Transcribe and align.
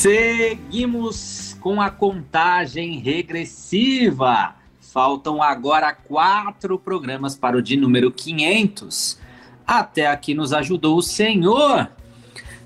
Seguimos 0.00 1.58
com 1.60 1.78
a 1.78 1.90
contagem 1.90 3.00
regressiva. 3.00 4.54
Faltam 4.80 5.42
agora 5.42 5.92
quatro 5.92 6.78
programas 6.78 7.36
para 7.36 7.58
o 7.58 7.60
de 7.60 7.76
número 7.76 8.10
500. 8.10 9.18
Até 9.66 10.06
aqui 10.06 10.32
nos 10.32 10.54
ajudou 10.54 10.96
o 10.96 11.02
Senhor. 11.02 11.86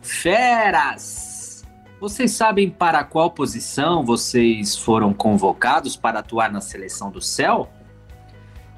Feras! 0.01 1.65
Vocês 2.01 2.31
sabem 2.31 2.71
para 2.71 3.03
qual 3.03 3.33
posição 3.33 4.05
vocês 4.05 4.77
foram 4.77 5.13
convocados 5.13 5.97
para 5.97 6.21
atuar 6.21 6.53
na 6.53 6.61
seleção 6.61 7.11
do 7.11 7.21
céu? 7.21 7.69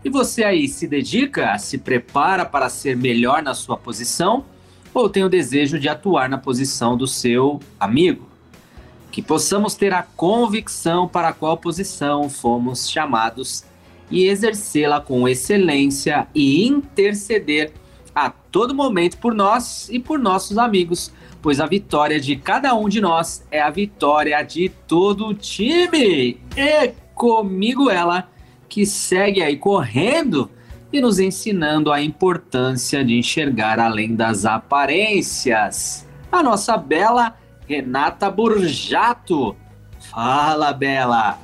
E 0.02 0.08
você 0.08 0.44
aí 0.44 0.66
se 0.66 0.88
dedica, 0.88 1.58
se 1.58 1.76
prepara 1.76 2.46
para 2.46 2.70
ser 2.70 2.96
melhor 2.96 3.42
na 3.42 3.52
sua 3.52 3.76
posição 3.76 4.46
ou 4.94 5.10
tem 5.10 5.24
o 5.24 5.28
desejo 5.28 5.78
de 5.78 5.90
atuar 5.90 6.26
na 6.26 6.38
posição 6.38 6.96
do 6.96 7.06
seu 7.06 7.60
amigo? 7.78 8.25
Que 9.16 9.22
possamos 9.22 9.74
ter 9.74 9.94
a 9.94 10.02
convicção 10.02 11.08
para 11.08 11.32
qual 11.32 11.56
posição 11.56 12.28
fomos 12.28 12.86
chamados 12.86 13.64
e 14.10 14.26
exercê-la 14.26 15.00
com 15.00 15.26
excelência 15.26 16.28
e 16.34 16.66
interceder 16.66 17.72
a 18.14 18.28
todo 18.28 18.74
momento 18.74 19.16
por 19.16 19.32
nós 19.32 19.88
e 19.88 19.98
por 19.98 20.18
nossos 20.18 20.58
amigos, 20.58 21.10
pois 21.40 21.60
a 21.60 21.66
vitória 21.66 22.20
de 22.20 22.36
cada 22.36 22.74
um 22.74 22.90
de 22.90 23.00
nós 23.00 23.42
é 23.50 23.58
a 23.58 23.70
vitória 23.70 24.42
de 24.42 24.68
todo 24.86 25.28
o 25.28 25.34
time. 25.34 26.38
E 26.54 26.92
comigo 27.14 27.88
ela, 27.88 28.28
que 28.68 28.84
segue 28.84 29.42
aí 29.42 29.56
correndo 29.56 30.50
e 30.92 31.00
nos 31.00 31.18
ensinando 31.18 31.90
a 31.90 32.02
importância 32.02 33.02
de 33.02 33.16
enxergar 33.16 33.80
além 33.80 34.14
das 34.14 34.44
aparências. 34.44 36.06
A 36.30 36.42
nossa 36.42 36.76
bela 36.76 37.34
Renata 37.68 38.30
Burjato. 38.30 39.56
Fala, 39.98 40.72
Bela! 40.72 41.38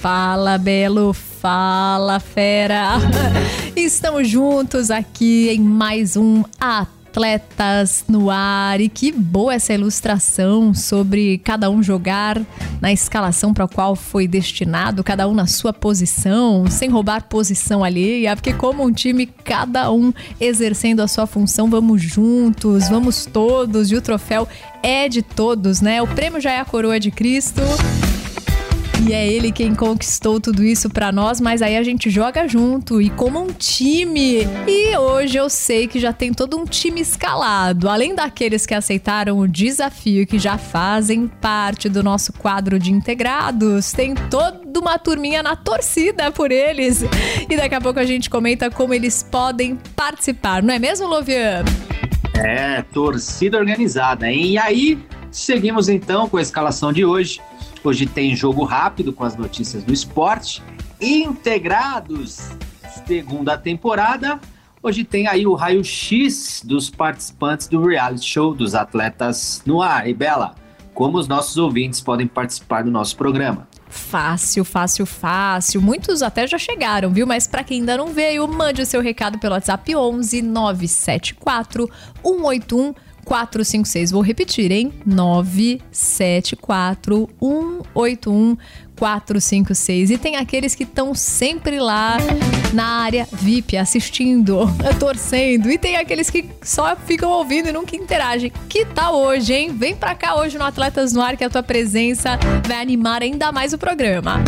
Fala, 0.00 0.58
Belo! 0.58 1.12
Fala, 1.12 2.18
fera! 2.18 2.94
Estamos 3.76 4.28
juntos 4.28 4.90
aqui 4.90 5.48
em 5.50 5.60
mais 5.60 6.16
um 6.16 6.42
Ato 6.60 6.97
atletas 7.18 8.04
no 8.08 8.30
ar. 8.30 8.80
E 8.80 8.88
que 8.88 9.10
boa 9.10 9.54
essa 9.54 9.74
ilustração 9.74 10.72
sobre 10.72 11.38
cada 11.38 11.68
um 11.68 11.82
jogar 11.82 12.40
na 12.80 12.92
escalação 12.92 13.52
para 13.52 13.64
a 13.64 13.68
qual 13.68 13.96
foi 13.96 14.28
destinado, 14.28 15.02
cada 15.02 15.26
um 15.28 15.34
na 15.34 15.46
sua 15.46 15.72
posição, 15.72 16.70
sem 16.70 16.88
roubar 16.88 17.24
posição 17.24 17.82
alheia, 17.82 18.36
porque 18.36 18.52
como 18.52 18.84
um 18.84 18.92
time, 18.92 19.26
cada 19.26 19.90
um 19.90 20.12
exercendo 20.40 21.00
a 21.00 21.08
sua 21.08 21.26
função, 21.26 21.68
vamos 21.68 22.00
juntos, 22.00 22.88
vamos 22.88 23.26
todos, 23.26 23.90
e 23.90 23.96
o 23.96 24.00
troféu 24.00 24.46
é 24.82 25.08
de 25.08 25.22
todos, 25.22 25.80
né? 25.80 26.00
O 26.00 26.06
prêmio 26.06 26.40
já 26.40 26.52
é 26.52 26.60
a 26.60 26.64
coroa 26.64 27.00
de 27.00 27.10
Cristo. 27.10 27.60
E 29.06 29.12
é 29.12 29.26
ele 29.26 29.52
quem 29.52 29.74
conquistou 29.74 30.40
tudo 30.40 30.64
isso 30.64 30.90
para 30.90 31.12
nós, 31.12 31.40
mas 31.40 31.62
aí 31.62 31.76
a 31.76 31.82
gente 31.82 32.10
joga 32.10 32.48
junto 32.48 33.00
e 33.00 33.08
como 33.10 33.40
um 33.40 33.46
time. 33.46 34.46
E 34.66 34.96
hoje 34.96 35.38
eu 35.38 35.48
sei 35.48 35.86
que 35.86 36.00
já 36.00 36.12
tem 36.12 36.32
todo 36.32 36.58
um 36.58 36.64
time 36.64 37.00
escalado, 37.00 37.88
além 37.88 38.14
daqueles 38.14 38.66
que 38.66 38.74
aceitaram 38.74 39.38
o 39.38 39.46
desafio 39.46 40.26
que 40.26 40.38
já 40.38 40.58
fazem 40.58 41.28
parte 41.28 41.88
do 41.88 42.02
nosso 42.02 42.32
quadro 42.32 42.78
de 42.78 42.92
integrados. 42.92 43.92
Tem 43.92 44.14
toda 44.14 44.78
uma 44.78 44.98
turminha 44.98 45.42
na 45.42 45.54
torcida 45.54 46.30
por 46.32 46.50
eles. 46.50 47.02
E 47.48 47.56
daqui 47.56 47.74
a 47.74 47.80
pouco 47.80 48.00
a 48.00 48.04
gente 48.04 48.28
comenta 48.28 48.70
como 48.70 48.92
eles 48.92 49.22
podem 49.22 49.78
participar, 49.94 50.62
não 50.62 50.74
é 50.74 50.78
mesmo, 50.78 51.06
Lovian? 51.06 51.64
É, 52.34 52.82
torcida 52.92 53.58
organizada, 53.58 54.30
hein? 54.30 54.52
E 54.52 54.58
aí, 54.58 54.98
seguimos 55.30 55.88
então 55.88 56.28
com 56.28 56.36
a 56.36 56.42
escalação 56.42 56.92
de 56.92 57.04
hoje. 57.04 57.40
Hoje 57.82 58.06
tem 58.06 58.34
jogo 58.34 58.64
rápido 58.64 59.12
com 59.12 59.24
as 59.24 59.36
notícias 59.36 59.84
do 59.84 59.92
esporte. 59.92 60.62
Integrados, 61.00 62.50
segunda 63.06 63.56
temporada. 63.56 64.40
Hoje 64.82 65.04
tem 65.04 65.26
aí 65.26 65.46
o 65.46 65.54
raio-x 65.54 66.62
dos 66.64 66.90
participantes 66.90 67.68
do 67.68 67.84
reality 67.84 68.24
show 68.24 68.54
dos 68.54 68.74
atletas 68.74 69.62
no 69.64 69.80
ar. 69.80 70.08
E 70.08 70.14
Bela, 70.14 70.54
como 70.92 71.18
os 71.18 71.28
nossos 71.28 71.56
ouvintes 71.56 72.00
podem 72.00 72.26
participar 72.26 72.82
do 72.82 72.90
nosso 72.90 73.16
programa? 73.16 73.68
Fácil, 73.88 74.64
fácil, 74.64 75.06
fácil. 75.06 75.80
Muitos 75.80 76.22
até 76.22 76.46
já 76.46 76.58
chegaram, 76.58 77.10
viu? 77.10 77.26
Mas 77.26 77.46
para 77.46 77.64
quem 77.64 77.80
ainda 77.80 77.96
não 77.96 78.08
veio, 78.08 78.46
mande 78.46 78.82
o 78.82 78.86
seu 78.86 79.00
recado 79.00 79.38
pelo 79.38 79.54
WhatsApp 79.54 79.96
11 79.96 80.42
974 80.42 81.88
181 82.22 82.94
456. 83.28 84.10
Vou 84.10 84.22
repetir, 84.22 84.72
hein? 84.72 84.90
974 85.04 87.28
181 87.38 88.56
456. 88.96 90.10
E 90.10 90.18
tem 90.18 90.36
aqueles 90.36 90.74
que 90.74 90.84
estão 90.84 91.14
sempre 91.14 91.78
lá 91.78 92.16
na 92.72 93.02
área 93.02 93.28
VIP, 93.30 93.76
assistindo, 93.76 94.60
torcendo. 94.98 95.70
E 95.70 95.76
tem 95.76 95.96
aqueles 95.96 96.30
que 96.30 96.48
só 96.62 96.96
ficam 96.96 97.28
ouvindo 97.30 97.68
e 97.68 97.72
nunca 97.72 97.94
interagem. 97.94 98.50
Que 98.68 98.86
tal 98.86 99.14
hoje, 99.14 99.52
hein? 99.52 99.76
Vem 99.76 99.94
pra 99.94 100.14
cá 100.14 100.36
hoje 100.36 100.56
no 100.56 100.64
Atletas 100.64 101.12
no 101.12 101.20
Ar 101.20 101.36
que 101.36 101.44
a 101.44 101.50
tua 101.50 101.62
presença 101.62 102.38
vai 102.66 102.80
animar 102.80 103.20
ainda 103.22 103.52
mais 103.52 103.74
o 103.74 103.78
programa. 103.78 104.42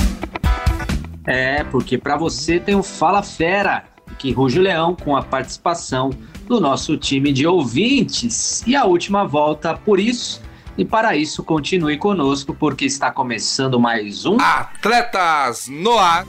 É, 1.27 1.65
porque 1.65 1.99
para 1.99 2.17
você 2.17 2.59
tem 2.59 2.75
o 2.75 2.83
Fala 2.83 3.23
Fera, 3.23 3.85
que 4.21 4.31
ruge 4.31 4.59
leão 4.59 4.95
com 4.95 5.17
a 5.17 5.23
participação 5.23 6.11
do 6.47 6.61
nosso 6.61 6.97
time 6.99 7.33
de 7.33 7.47
ouvintes. 7.47 8.63
E 8.67 8.77
a 8.77 8.85
última 8.85 9.25
volta 9.25 9.75
por 9.75 9.99
isso. 9.99 10.43
E 10.77 10.85
para 10.85 11.17
isso, 11.17 11.43
continue 11.43 11.97
conosco, 11.97 12.55
porque 12.55 12.85
está 12.85 13.11
começando 13.11 13.81
mais 13.81 14.27
um 14.27 14.37
Atletas 14.39 15.69
no 15.69 15.99
Ar. 15.99 16.27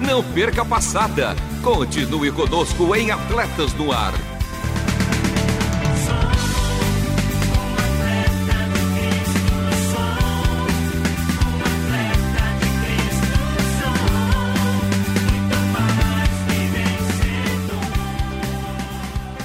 Não 0.00 0.22
perca 0.22 0.62
a 0.62 0.64
passada. 0.64 1.34
Continue 1.62 2.32
conosco 2.32 2.94
em 2.94 3.10
Atletas 3.10 3.72
no 3.74 3.92
Ar. 3.92 4.12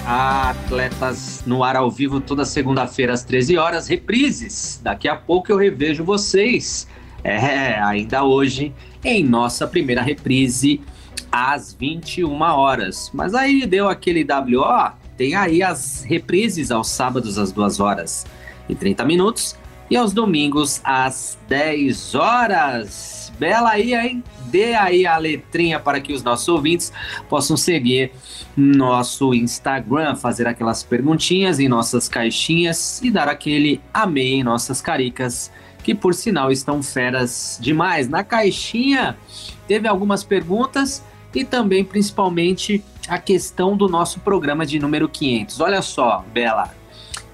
Atletas 0.06 1.44
no 1.45 1.63
ar 1.63 1.75
ao 1.75 1.89
vivo 1.91 2.19
toda 2.19 2.44
segunda-feira 2.44 3.13
às 3.13 3.23
13 3.23 3.57
horas, 3.57 3.88
reprises. 3.88 4.79
Daqui 4.84 5.07
a 5.07 5.16
pouco 5.16 5.51
eu 5.51 5.57
revejo 5.57 6.03
vocês. 6.03 6.88
É, 7.23 7.79
ainda 7.79 8.23
hoje 8.23 8.73
em 9.03 9.23
nossa 9.23 9.67
primeira 9.67 10.01
reprise 10.01 10.81
às 11.31 11.73
21 11.73 12.41
horas. 12.41 13.12
Mas 13.13 13.35
aí 13.35 13.66
deu 13.66 13.88
aquele 13.88 14.23
WO, 14.23 14.91
tem 15.16 15.35
aí 15.35 15.62
as 15.62 16.03
reprises 16.03 16.72
aos 16.72 16.89
sábados 16.89 17.38
às 17.38 17.51
2 17.51 17.79
horas 17.79 18.25
e 18.68 18.74
30 18.74 19.06
minutos 19.06 19.56
e 19.89 19.95
aos 19.95 20.13
domingos 20.13 20.81
às 20.83 21.38
10 21.48 22.15
horas. 22.15 23.20
Bela 23.41 23.71
aí, 23.71 23.95
hein? 23.95 24.23
Dê 24.51 24.75
aí 24.75 25.03
a 25.03 25.17
letrinha 25.17 25.79
para 25.79 25.99
que 25.99 26.13
os 26.13 26.21
nossos 26.21 26.47
ouvintes 26.47 26.93
possam 27.27 27.57
seguir 27.57 28.11
nosso 28.55 29.33
Instagram, 29.33 30.15
fazer 30.15 30.45
aquelas 30.45 30.83
perguntinhas 30.83 31.59
em 31.59 31.67
nossas 31.67 32.07
caixinhas 32.07 33.01
e 33.01 33.09
dar 33.09 33.27
aquele 33.27 33.81
amei 33.91 34.33
em 34.33 34.43
nossas 34.43 34.79
caricas, 34.79 35.51
que 35.83 35.95
por 35.95 36.13
sinal 36.13 36.51
estão 36.51 36.83
feras 36.83 37.57
demais. 37.59 38.07
Na 38.07 38.23
caixinha 38.23 39.17
teve 39.67 39.88
algumas 39.88 40.23
perguntas 40.23 41.03
e 41.33 41.43
também 41.43 41.83
principalmente 41.83 42.83
a 43.07 43.17
questão 43.17 43.75
do 43.75 43.89
nosso 43.89 44.19
programa 44.19 44.67
de 44.67 44.77
número 44.77 45.09
500. 45.09 45.59
Olha 45.61 45.81
só, 45.81 46.23
Bela, 46.31 46.75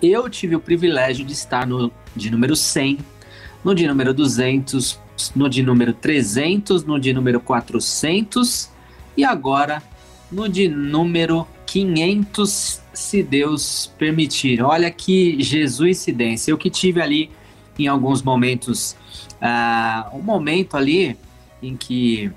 eu 0.02 0.30
tive 0.30 0.56
o 0.56 0.60
privilégio 0.62 1.26
de 1.26 1.34
estar 1.34 1.68
no 1.68 1.92
de 2.16 2.32
número 2.32 2.56
100, 2.56 3.00
no 3.62 3.76
de 3.76 3.86
número 3.86 4.14
200, 4.14 5.06
no 5.36 5.50
de 5.50 5.64
número 5.64 5.94
300, 5.94 6.84
no 6.84 7.00
de 7.00 7.14
número 7.14 7.40
400 7.40 8.70
e 9.16 9.24
agora 9.24 9.82
no 10.32 10.48
de 10.48 10.68
número 10.68 11.48
500 11.66 12.82
se 12.94 13.24
Deus 13.24 13.92
permitir. 13.98 14.62
Olha 14.62 14.90
que 14.92 15.42
Jesus 15.42 15.90
incidência. 15.90 16.52
Eu 16.52 16.58
que 16.58 16.70
tive 16.70 17.02
ali 17.02 17.32
em 17.78 17.88
alguns 17.88 18.22
momentos, 18.22 18.96
uh, 19.42 20.16
um 20.16 20.22
momento 20.22 20.76
ali 20.76 21.18
em 21.62 21.76
que 21.76 22.32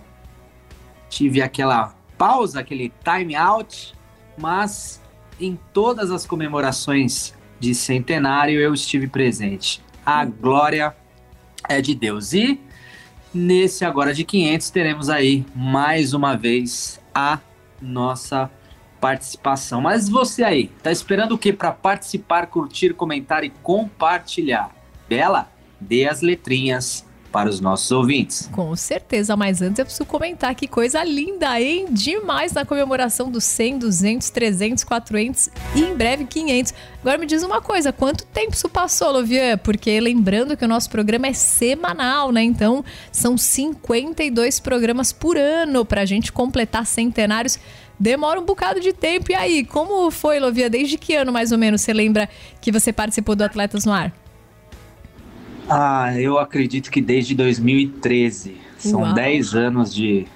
tive 1.08 1.40
aquela 1.40 1.94
pausa, 2.18 2.60
aquele 2.60 2.92
time 3.02 3.34
out, 3.34 3.94
mas 4.36 5.00
em 5.40 5.58
todas 5.72 6.10
as 6.10 6.26
comemorações 6.26 7.34
de 7.58 7.74
centenário 7.74 8.60
eu 8.60 8.74
estive 8.74 9.06
presente. 9.06 9.82
A 10.04 10.24
glória 10.24 10.94
é 11.68 11.80
de 11.80 11.94
Deus. 11.94 12.32
E 12.32 12.60
nesse 13.32 13.84
agora 13.84 14.12
de 14.12 14.24
500 14.24 14.70
teremos 14.70 15.10
aí 15.10 15.44
mais 15.54 16.12
uma 16.12 16.36
vez 16.36 17.00
a 17.14 17.38
nossa 17.80 18.50
participação. 19.00 19.80
Mas 19.80 20.08
você 20.08 20.44
aí, 20.44 20.68
tá 20.82 20.92
esperando 20.92 21.32
o 21.32 21.38
que 21.38 21.52
para 21.52 21.72
participar, 21.72 22.46
curtir, 22.46 22.92
comentar 22.94 23.42
e 23.44 23.50
compartilhar? 23.50 24.70
Bela, 25.08 25.50
dê 25.80 26.06
as 26.06 26.20
letrinhas 26.20 27.06
para 27.30 27.48
os 27.48 27.60
nossos 27.60 27.90
ouvintes. 27.90 28.48
Com 28.52 28.74
certeza, 28.76 29.36
mas 29.36 29.62
antes 29.62 29.78
eu 29.78 29.84
preciso 29.84 30.06
comentar 30.06 30.54
que 30.54 30.66
coisa 30.66 31.02
linda, 31.04 31.60
hein? 31.60 31.86
Demais 31.90 32.52
na 32.52 32.64
comemoração 32.64 33.30
dos 33.30 33.44
100, 33.44 33.78
200, 33.78 34.30
300, 34.30 34.84
400 34.84 35.50
e 35.74 35.82
em 35.82 35.94
breve 35.94 36.24
500. 36.24 36.74
Agora 37.00 37.18
me 37.18 37.26
diz 37.26 37.42
uma 37.42 37.60
coisa, 37.60 37.92
quanto 37.92 38.24
tempo 38.26 38.54
isso 38.54 38.68
passou, 38.68 39.12
Lovian? 39.12 39.58
Porque 39.58 39.98
lembrando 40.00 40.56
que 40.56 40.64
o 40.64 40.68
nosso 40.68 40.90
programa 40.90 41.28
é 41.28 41.32
semanal, 41.32 42.32
né? 42.32 42.42
Então 42.42 42.84
são 43.12 43.36
52 43.36 44.60
programas 44.60 45.12
por 45.12 45.36
ano 45.36 45.84
para 45.84 46.02
a 46.02 46.06
gente 46.06 46.32
completar 46.32 46.86
centenários 46.86 47.58
demora 48.00 48.40
um 48.40 48.44
bocado 48.44 48.80
de 48.80 48.94
tempo. 48.94 49.30
E 49.30 49.34
aí, 49.34 49.62
como 49.62 50.10
foi, 50.10 50.40
Lovia? 50.40 50.70
Desde 50.70 50.96
que 50.96 51.14
ano 51.14 51.30
mais 51.30 51.52
ou 51.52 51.58
menos 51.58 51.82
você 51.82 51.92
lembra 51.92 52.28
que 52.60 52.72
você 52.72 52.92
participou 52.92 53.36
do 53.36 53.44
Atletas 53.44 53.84
no 53.84 53.92
Ar? 53.92 54.10
Ah, 55.72 56.12
eu 56.18 56.36
acredito 56.36 56.90
que 56.90 57.00
desde 57.00 57.32
2013. 57.32 58.56
São 58.76 59.14
10 59.14 59.54
anos 59.54 59.94
de 59.94 60.26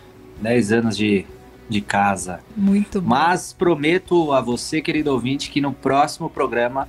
10 0.41 0.73
anos 0.73 0.97
de, 0.97 1.27
de 1.69 1.81
casa. 1.81 2.39
Muito 2.57 3.01
bom. 3.01 3.09
Mas 3.09 3.53
prometo 3.53 4.33
a 4.33 4.41
você, 4.41 4.81
querido 4.81 5.11
ouvinte, 5.11 5.51
que 5.51 5.61
no 5.61 5.73
próximo 5.73 6.31
programa 6.31 6.89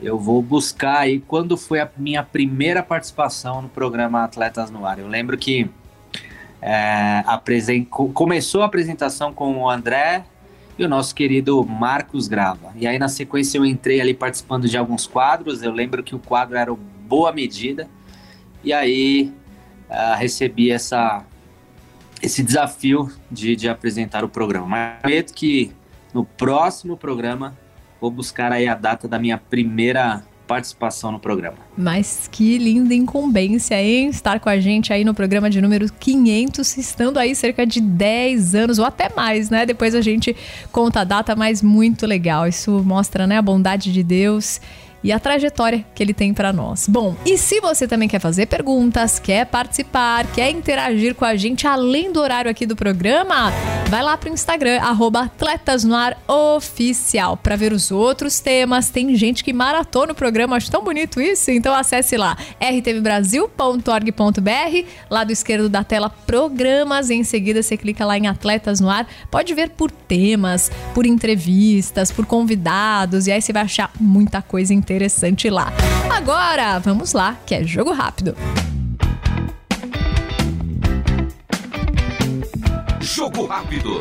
eu 0.00 0.18
vou 0.18 0.40
buscar 0.40 0.98
aí 0.98 1.20
quando 1.20 1.56
foi 1.56 1.80
a 1.80 1.90
minha 1.96 2.22
primeira 2.22 2.80
participação 2.80 3.62
no 3.62 3.68
programa 3.68 4.22
Atletas 4.22 4.70
no 4.70 4.86
Ar. 4.86 5.00
Eu 5.00 5.08
lembro 5.08 5.36
que 5.36 5.68
é, 6.62 7.24
apresen... 7.26 7.84
começou 7.84 8.62
a 8.62 8.66
apresentação 8.66 9.32
com 9.32 9.56
o 9.56 9.68
André 9.68 10.24
e 10.78 10.84
o 10.84 10.88
nosso 10.88 11.12
querido 11.12 11.64
Marcos 11.64 12.28
Grava. 12.28 12.72
E 12.76 12.86
aí 12.86 13.00
na 13.00 13.08
sequência 13.08 13.58
eu 13.58 13.66
entrei 13.66 14.00
ali 14.00 14.14
participando 14.14 14.68
de 14.68 14.76
alguns 14.76 15.08
quadros. 15.08 15.60
Eu 15.62 15.72
lembro 15.72 16.04
que 16.04 16.14
o 16.14 16.18
quadro 16.18 16.56
era 16.56 16.72
o 16.72 16.78
boa 17.10 17.32
medida. 17.32 17.88
E 18.62 18.72
aí 18.72 19.32
uh, 19.90 20.16
recebi 20.16 20.70
essa, 20.70 21.24
esse 22.22 22.40
desafio 22.40 23.10
de, 23.28 23.56
de 23.56 23.68
apresentar 23.68 24.22
o 24.24 24.28
programa. 24.28 24.66
Mas 24.66 25.00
prometo 25.00 25.34
que 25.34 25.72
no 26.14 26.24
próximo 26.24 26.96
programa 26.96 27.58
vou 28.00 28.12
buscar 28.12 28.52
aí 28.52 28.68
a 28.68 28.76
data 28.76 29.08
da 29.08 29.18
minha 29.18 29.36
primeira 29.36 30.22
participação 30.46 31.12
no 31.12 31.20
programa. 31.20 31.58
Mas 31.76 32.28
que 32.30 32.58
linda 32.58 32.92
incumbência, 32.92 33.80
hein? 33.80 34.08
Estar 34.08 34.40
com 34.40 34.48
a 34.48 34.58
gente 34.58 34.92
aí 34.92 35.04
no 35.04 35.14
programa 35.14 35.48
de 35.48 35.60
número 35.60 35.86
500, 35.92 36.76
estando 36.76 37.18
aí 37.18 37.36
cerca 37.36 37.64
de 37.64 37.80
10 37.80 38.56
anos 38.56 38.78
ou 38.80 38.84
até 38.84 39.14
mais, 39.14 39.48
né? 39.48 39.64
Depois 39.64 39.94
a 39.94 40.00
gente 40.00 40.34
conta 40.72 41.02
a 41.02 41.04
data, 41.04 41.36
mas 41.36 41.62
muito 41.62 42.04
legal. 42.04 42.48
Isso 42.48 42.82
mostra, 42.84 43.28
né, 43.28 43.38
a 43.38 43.42
bondade 43.42 43.92
de 43.92 44.02
Deus 44.02 44.60
e 45.02 45.10
a 45.12 45.18
trajetória 45.18 45.84
que 45.94 46.02
ele 46.02 46.12
tem 46.12 46.34
para 46.34 46.52
nós. 46.52 46.86
Bom, 46.88 47.16
e 47.24 47.38
se 47.38 47.60
você 47.60 47.88
também 47.88 48.06
quer 48.08 48.20
fazer 48.20 48.44
perguntas, 48.46 49.18
quer 49.18 49.46
participar, 49.46 50.26
quer 50.26 50.50
interagir 50.50 51.14
com 51.14 51.24
a 51.24 51.34
gente 51.36 51.66
além 51.66 52.12
do 52.12 52.20
horário 52.20 52.50
aqui 52.50 52.66
do 52.66 52.76
programa, 52.76 53.50
vai 53.88 54.02
lá 54.02 54.18
pro 54.18 54.28
Instagram 54.28 54.78
@atletasnoaroficial 54.80 57.36
para 57.36 57.56
ver 57.56 57.72
os 57.72 57.90
outros 57.90 58.38
temas. 58.40 58.90
Tem 58.90 59.16
gente 59.16 59.42
que 59.42 59.52
maratona 59.52 60.12
o 60.12 60.14
programa, 60.14 60.54
acho 60.56 60.70
tão 60.70 60.84
bonito 60.84 61.20
isso. 61.20 61.50
Então 61.50 61.74
acesse 61.74 62.16
lá 62.16 62.38
rtvbrasil.org.br, 62.60 64.86
lado 65.08 65.32
esquerdo 65.32 65.68
da 65.68 65.82
tela 65.82 66.08
programas, 66.10 67.10
em 67.10 67.24
seguida 67.24 67.62
você 67.62 67.76
clica 67.76 68.04
lá 68.04 68.18
em 68.18 68.26
Atletas 68.26 68.80
no 68.80 68.90
Ar. 68.90 69.06
Pode 69.30 69.54
ver 69.54 69.70
por 69.70 69.90
temas, 69.90 70.70
por 70.94 71.06
entrevistas, 71.06 72.12
por 72.12 72.26
convidados 72.26 73.26
e 73.26 73.32
aí 73.32 73.40
você 73.40 73.50
vai 73.52 73.62
achar 73.62 73.90
muita 73.98 74.42
coisa 74.42 74.74
interessante 74.74 74.89
interessante 74.90 75.48
lá. 75.48 75.72
Agora, 76.10 76.80
vamos 76.80 77.12
lá, 77.12 77.36
que 77.46 77.54
é 77.54 77.62
jogo 77.62 77.92
rápido. 77.92 78.36
Jogo 83.00 83.46
rápido. 83.46 84.00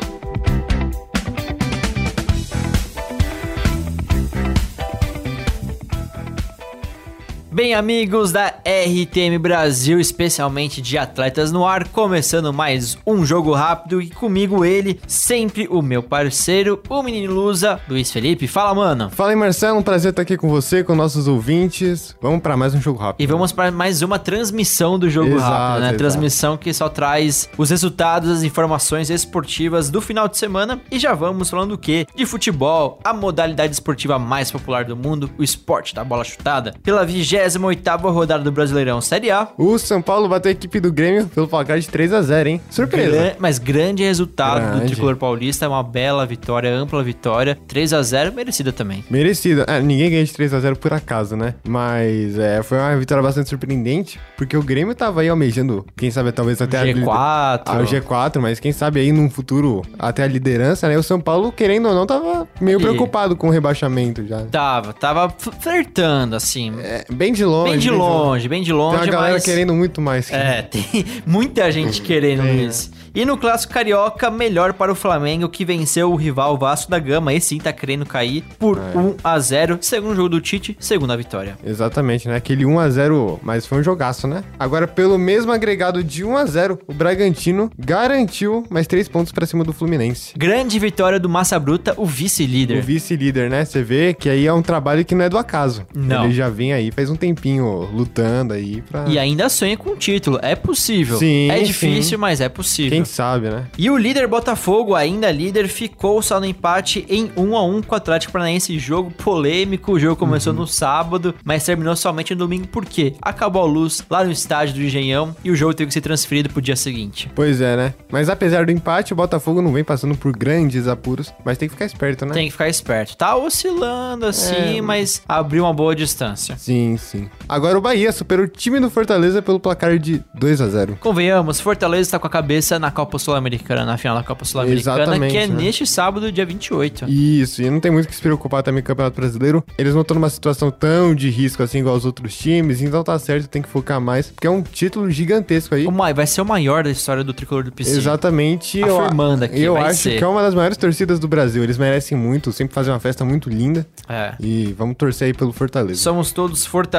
Bem, 7.52 7.74
amigos 7.74 8.32
da 8.32 8.54
RTM 8.64 9.40
Brasil, 9.40 10.00
especialmente 10.00 10.84
de 10.84 11.00
Atletas 11.00 11.52
no 11.52 11.66
Ar, 11.66 11.88
começando 11.88 12.54
mais 12.54 12.96
um 13.08 13.26
jogo 13.26 13.54
rápido 13.54 14.00
e 14.00 14.08
comigo 14.08 14.64
ele, 14.64 15.00
sempre 15.08 15.68
o 15.68 15.82
meu 15.82 16.04
parceiro, 16.04 16.80
o 16.88 17.02
menino 17.02 17.34
Lusa, 17.34 17.80
Luiz 17.90 18.12
Felipe. 18.12 18.48
Fala, 18.48 18.76
mano. 18.76 19.10
Fala 19.10 19.32
aí, 19.32 19.36
Marcelo, 19.36 19.80
um 19.80 19.82
prazer 19.82 20.12
estar 20.12 20.22
aqui 20.22 20.38
com 20.38 20.48
você, 20.48 20.84
com 20.84 20.94
nossos 20.94 21.28
ouvintes. 21.28 22.16
Vamos 22.22 22.40
para 22.40 22.56
mais 22.56 22.76
um 22.76 22.82
jogo 22.82 23.00
rápido. 23.00 23.24
E 23.24 23.26
vamos 23.26 23.52
para 23.52 23.72
mais 23.72 24.04
uma 24.04 24.20
transmissão 24.20 25.00
do 25.00 25.10
jogo 25.10 25.36
exato, 25.36 25.52
rápido, 25.52 25.80
né? 25.80 25.88
Exato. 25.88 25.98
Transmissão 25.98 26.56
que 26.56 26.72
só 26.72 26.88
traz 26.88 27.50
os 27.58 27.72
resultados, 27.72 28.30
as 28.30 28.44
informações 28.44 29.10
esportivas 29.10 29.90
do 29.90 30.00
final 30.02 30.28
de 30.28 30.38
semana 30.38 30.80
e 30.92 31.00
já 31.00 31.16
vamos 31.16 31.50
falando 31.50 31.72
o 31.72 31.78
quê? 31.80 32.06
De 32.16 32.28
futebol, 32.28 33.00
a 33.04 33.12
modalidade 33.12 33.74
esportiva 33.74 34.20
mais 34.20 34.52
popular 34.52 34.86
do 34.86 34.96
mundo, 34.96 35.32
o 35.36 35.44
esporte 35.44 35.96
da 35.96 36.04
bola 36.04 36.24
chutada, 36.24 36.76
pela 36.84 37.04
20 37.04 37.39
28 37.44 38.10
rodada 38.10 38.44
do 38.44 38.52
Brasileirão 38.52 39.02
Série 39.02 39.32
A. 39.32 39.48
O 39.58 39.78
São 39.78 40.02
Paulo 40.02 40.28
bateu 40.28 40.50
a 40.50 40.52
equipe 40.52 40.80
do 40.80 40.92
Grêmio 40.92 41.28
pelo 41.28 41.48
placar 41.48 41.80
de 41.80 41.88
3 41.88 42.14
a 42.14 42.22
0 42.22 42.50
hein? 42.50 42.62
Surpresa. 42.70 43.12
Gran... 43.12 43.32
mas 43.40 43.58
grande 43.58 44.04
resultado 44.04 44.62
grande. 44.62 44.82
do 44.82 44.86
Tricolor 44.88 45.16
Paulista, 45.16 45.68
uma 45.68 45.84
bela 45.84 46.26
vitória, 46.26 46.74
ampla 46.74 47.04
vitória. 47.04 47.58
3 47.68 47.94
a 47.94 48.02
0 48.02 48.34
merecida 48.34 48.72
também. 48.72 49.04
Merecida. 49.10 49.66
É, 49.68 49.80
ninguém 49.80 50.10
ganha 50.10 50.24
de 50.24 50.34
3 50.34 50.54
a 50.54 50.60
0 50.60 50.76
por 50.76 50.94
acaso, 50.94 51.36
né? 51.36 51.56
Mas 51.68 52.38
é, 52.38 52.62
foi 52.64 52.78
uma 52.78 52.96
vitória 52.98 53.24
bastante 53.24 53.50
surpreendente, 53.50 54.20
porque 54.38 54.58
o 54.58 54.64
Grêmio 54.64 54.96
tava 54.96 55.22
aí 55.22 55.30
almejando, 55.30 55.86
quem 55.96 56.12
sabe 56.12 56.32
talvez 56.32 56.62
até 56.62 56.84
G4. 56.84 57.10
a... 57.10 57.62
Ah, 57.66 57.80
o 57.80 57.84
G4, 57.84 58.40
mas 58.40 58.60
quem 58.60 58.72
sabe 58.72 59.00
aí 59.00 59.12
num 59.12 59.30
futuro 59.30 59.82
até 59.98 60.24
a 60.24 60.28
liderança, 60.28 60.88
né? 60.88 60.98
O 60.98 61.04
São 61.04 61.20
Paulo, 61.20 61.52
querendo 61.52 61.88
ou 61.88 61.96
não, 61.96 62.06
tava 62.06 62.48
meio 62.60 62.80
e... 62.80 62.82
preocupado 62.82 63.36
com 63.36 63.48
o 63.48 63.52
rebaixamento 63.52 64.26
já. 64.26 64.42
Tava, 64.46 64.94
tava 64.94 65.30
flertando, 65.60 66.36
assim. 66.36 66.74
É, 66.80 67.06
bem 67.12 67.29
de 67.32 67.46
longe. 67.46 67.72
Bem 67.72 67.80
de 67.80 67.92
longe, 67.92 68.48
bem 68.48 68.64
de 68.64 68.74
longe. 68.74 68.98
Tem 68.98 69.08
uma 69.08 69.12
galera 69.14 69.34
mas... 69.34 69.44
querendo 69.44 69.74
muito 69.74 70.02
mais. 70.02 70.30
Que... 70.30 70.36
É, 70.36 70.62
tem 70.62 71.06
muita 71.26 71.72
gente 71.72 72.02
querendo 72.02 72.44
tem, 72.44 72.66
isso. 72.66 72.92
E 73.14 73.26
no 73.26 73.38
clássico 73.38 73.74
carioca, 73.74 74.30
melhor 74.30 74.74
para 74.74 74.92
o 74.92 74.96
Flamengo 74.96 75.50
que 75.50 75.66
venceu 75.66 76.12
o 76.12 76.16
rival 76.16 76.58
Vasco 76.58 76.92
da 76.92 77.00
Gama. 77.00 77.34
Esse 77.34 77.50
sim 77.50 77.58
tá 77.58 77.74
querendo 77.74 78.06
cair 78.06 78.44
por 78.60 78.78
é. 78.78 78.98
1 78.98 79.16
a 79.24 79.40
0 79.40 79.80
Segundo 79.82 80.16
jogo 80.16 80.30
do 80.30 80.42
Tite, 80.42 80.78
segunda 80.80 81.18
vitória. 81.18 81.58
Exatamente, 81.66 82.28
né? 82.28 82.36
Aquele 82.36 82.66
1 82.66 82.80
a 82.80 82.90
0 82.90 83.40
mas 83.42 83.66
foi 83.66 83.80
um 83.80 83.84
jogaço, 83.84 84.28
né? 84.28 84.44
Agora, 84.60 84.88
pelo 84.88 85.18
mesmo 85.18 85.52
agregado 85.52 86.04
de 86.04 86.24
1 86.24 86.38
a 86.38 86.46
0 86.46 86.80
o 86.88 86.94
Bragantino 86.94 87.72
garantiu 87.78 88.64
mais 88.70 88.86
três 88.86 89.08
pontos 89.08 89.32
para 89.32 89.46
cima 89.46 89.64
do 89.64 89.74
Fluminense. 89.74 90.34
Grande 90.38 90.78
vitória 90.78 91.20
do 91.20 91.28
Massa 91.28 91.60
Bruta, 91.60 91.96
o 91.98 92.06
vice-líder. 92.06 92.78
O 92.78 92.82
vice-líder, 92.84 93.50
né? 93.50 93.66
Você 93.66 93.82
vê 93.82 94.14
que 94.14 94.30
aí 94.30 94.46
é 94.46 94.54
um 94.54 94.62
trabalho 94.62 95.04
que 95.04 95.16
não 95.16 95.26
é 95.26 95.30
do 95.30 95.38
acaso. 95.38 95.86
Não. 95.96 96.26
Ele 96.26 96.34
já 96.34 96.50
vem 96.50 96.74
aí 96.74 96.92
faz 96.92 97.10
um 97.10 97.16
tempinho 97.20 97.90
lutando 97.94 98.54
aí 98.54 98.82
pra... 98.82 99.06
E 99.08 99.20
ainda 99.20 99.50
sonha 99.50 99.78
com 99.78 99.92
o 99.92 99.96
título. 99.96 100.40
É 100.42 100.56
possível. 100.56 101.18
Sim, 101.18 101.50
É 101.52 101.62
difícil, 101.62 102.18
sim. 102.18 102.18
mas 102.18 102.42
é 102.42 102.50
possível. 102.50 102.92
Quem 102.92 103.06
sabe, 103.06 103.50
né? 103.50 103.68
E 103.78 103.90
o 103.90 103.98
líder 103.98 104.28
Botafogo, 104.28 104.96
ainda 104.96 105.32
líder, 105.32 105.68
ficou 105.68 106.22
só 106.22 106.40
no 106.40 106.46
empate 106.46 107.06
em 107.10 107.32
1 107.36 107.58
a 107.58 107.64
1 107.64 107.82
com 107.84 107.94
o 107.94 107.98
Atlético 107.98 108.34
Paranaense. 108.34 108.78
Jogo 108.80 109.12
polêmico. 109.12 109.94
O 109.94 110.00
jogo 110.00 110.16
começou 110.16 110.54
uhum. 110.54 110.60
no 110.60 110.68
sábado, 110.68 111.36
mas 111.44 111.64
terminou 111.64 111.96
somente 111.96 112.34
no 112.34 112.40
domingo. 112.40 112.68
Por 112.68 112.86
quê? 112.86 113.14
Acabou 113.22 113.62
a 113.62 113.66
luz 113.66 114.04
lá 114.10 114.24
no 114.24 114.32
estádio 114.32 114.76
do 114.76 114.82
Engenhão 114.82 115.36
e 115.44 115.52
o 115.52 115.56
jogo 115.56 115.74
teve 115.74 115.88
que 115.88 115.94
ser 115.94 116.02
transferido 116.02 116.50
pro 116.50 116.62
dia 116.62 116.76
seguinte. 116.76 117.30
Pois 117.36 117.62
é, 117.62 117.76
né? 117.76 117.94
Mas 118.12 118.30
apesar 118.30 118.66
do 118.66 118.72
empate, 118.72 119.14
o 119.14 119.16
Botafogo 119.16 119.62
não 119.62 119.74
vem 119.74 119.84
passando 119.84 120.16
por 120.16 120.32
grandes 120.36 120.88
apuros, 120.88 121.34
mas 121.44 121.58
tem 121.58 121.68
que 121.68 121.74
ficar 121.74 121.86
esperto, 121.86 122.26
né? 122.26 122.34
Tem 122.34 122.46
que 122.46 122.52
ficar 122.52 122.70
esperto. 122.70 123.18
Tá 123.18 123.36
oscilando 123.36 124.26
assim, 124.26 124.78
é... 124.78 124.82
mas 124.82 125.22
abriu 125.28 125.64
uma 125.64 125.74
boa 125.74 125.96
distância. 125.96 126.56
Sim, 126.58 126.98
sim. 126.98 127.09
Agora 127.48 127.78
o 127.78 127.82
Bahia 127.82 128.12
superou 128.12 128.46
o 128.46 128.48
time 128.48 128.80
do 128.80 128.90
Fortaleza 128.90 129.42
pelo 129.42 129.60
placar 129.60 129.98
de 129.98 130.24
2 130.36 130.62
a 130.62 130.68
0 130.68 130.98
Convenhamos, 131.00 131.60
Fortaleza 131.60 132.12
tá 132.12 132.20
com 132.20 132.28
a 132.28 132.30
cabeça 132.30 132.78
na 132.78 132.92
Copa 132.92 133.18
Sul-Americana, 133.18 133.86
na 133.86 133.98
final 133.98 134.16
da 134.18 134.24
Copa 134.24 134.46
Sul-Americana, 134.46 135.20
que 135.28 135.38
é 135.38 135.48
né? 135.48 135.56
neste 135.56 135.86
sábado, 135.86 136.32
dia 136.32 136.46
28. 136.46 137.06
Isso, 137.08 137.62
e 137.62 137.70
não 137.70 137.80
tem 137.80 137.92
muito 137.92 138.08
que 138.08 138.16
se 138.16 138.22
preocupar 138.22 138.64
também 138.64 138.82
com 138.82 138.88
o 138.88 138.90
Campeonato 138.90 139.16
Brasileiro. 139.16 139.64
Eles 139.78 139.94
não 139.94 140.02
estão 140.02 140.16
numa 140.16 140.30
situação 140.30 140.70
tão 140.70 141.16
de 141.16 141.30
risco 141.30 141.64
assim 141.64 141.80
igual 141.80 141.96
os 141.96 142.06
outros 142.06 142.38
times, 142.38 142.82
então 142.82 143.04
tá 143.04 143.18
certo, 143.18 143.48
tem 143.48 143.62
que 143.62 143.70
focar 143.70 144.00
mais, 144.00 144.28
porque 144.28 144.48
é 144.48 144.50
um 144.50 144.62
título 144.62 145.10
gigantesco 145.10 145.76
aí. 145.76 145.88
O 145.88 145.92
mai, 145.92 146.14
vai 146.14 146.28
ser 146.28 146.42
o 146.42 146.46
maior 146.46 146.84
da 146.84 146.92
história 146.92 147.24
do 147.24 147.34
tricolor 147.34 147.64
do 147.64 147.72
PC. 147.72 147.92
Exatamente. 147.92 148.84
Afirmando 148.84 149.46
aqui, 149.46 149.62
Eu 149.62 149.78
acho 149.78 150.04
ser. 150.04 150.18
que 150.18 150.24
é 150.24 150.28
uma 150.28 150.42
das 150.42 150.54
maiores 150.54 150.78
torcidas 150.78 151.20
do 151.20 151.28
Brasil. 151.28 151.64
Eles 151.64 151.78
merecem 151.78 152.18
muito, 152.18 152.52
sempre 152.52 152.74
fazem 152.74 152.94
uma 152.94 153.00
festa 153.00 153.26
muito 153.26 153.50
linda. 153.50 153.86
É. 154.08 154.34
E 154.40 154.74
vamos 154.78 154.96
torcer 154.96 155.28
aí 155.28 155.34
pelo 155.34 155.52
Fortaleza. 155.52 156.00
Somos 156.00 156.32
todos 156.32 156.66
Fortaleza. 156.66 156.99